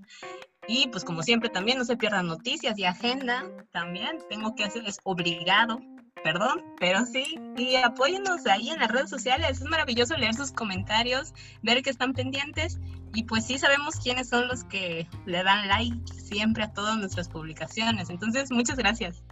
Y 0.68 0.88
pues 0.88 1.04
como 1.04 1.22
siempre 1.22 1.48
también 1.48 1.78
no 1.78 1.84
se 1.84 1.96
pierdan 1.96 2.26
noticias 2.26 2.78
y 2.78 2.84
agenda 2.84 3.44
también. 3.72 4.18
Tengo 4.28 4.54
que 4.54 4.64
hacer, 4.64 4.84
es 4.86 4.98
obligado, 5.04 5.80
perdón, 6.24 6.64
pero 6.80 7.04
sí. 7.06 7.38
Y 7.56 7.76
apóyennos 7.76 8.46
ahí 8.46 8.70
en 8.70 8.80
las 8.80 8.90
redes 8.90 9.10
sociales. 9.10 9.60
Es 9.60 9.64
maravilloso 9.64 10.16
leer 10.16 10.34
sus 10.34 10.52
comentarios, 10.52 11.32
ver 11.62 11.82
que 11.82 11.90
están 11.90 12.12
pendientes. 12.12 12.78
Y 13.14 13.24
pues 13.24 13.46
sí 13.46 13.58
sabemos 13.58 13.96
quiénes 13.96 14.28
son 14.28 14.48
los 14.48 14.64
que 14.64 15.08
le 15.24 15.42
dan 15.42 15.68
like 15.68 16.12
siempre 16.12 16.64
a 16.64 16.72
todas 16.72 16.98
nuestras 16.98 17.28
publicaciones. 17.28 18.10
Entonces, 18.10 18.50
muchas 18.50 18.76
gracias. 18.76 19.22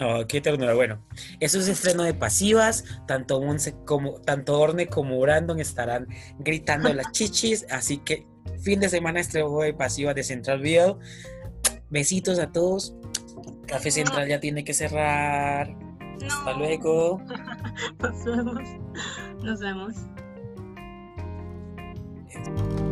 Oh, 0.00 0.24
qué 0.28 0.40
ternura. 0.40 0.74
Bueno, 0.74 1.02
eso 1.40 1.58
es 1.58 1.66
estreno 1.66 2.04
de 2.04 2.14
pasivas. 2.14 2.84
Tanto 3.06 3.40
Monse 3.40 3.74
como, 3.84 4.20
tanto 4.20 4.58
Orne 4.60 4.86
como 4.86 5.18
Brandon 5.18 5.58
estarán 5.58 6.06
gritando 6.38 6.92
las 6.94 7.10
chichis. 7.10 7.66
Así 7.70 7.98
que 7.98 8.26
fin 8.60 8.80
de 8.80 8.88
semana 8.88 9.20
estrenó 9.20 9.60
de 9.60 9.74
Pasiva 9.74 10.14
de 10.14 10.22
Centralville. 10.22 10.96
Besitos 11.90 12.38
a 12.38 12.50
todos. 12.50 12.94
Café 13.66 13.90
Central 13.90 14.28
ya 14.28 14.40
tiene 14.40 14.64
que 14.64 14.74
cerrar. 14.74 15.76
Hasta 16.26 16.52
luego. 16.54 17.22
Nos 17.98 18.24
vemos. 18.24 18.62
Nos 19.42 19.60
vemos. 19.60 19.94
Eh. 22.30 22.87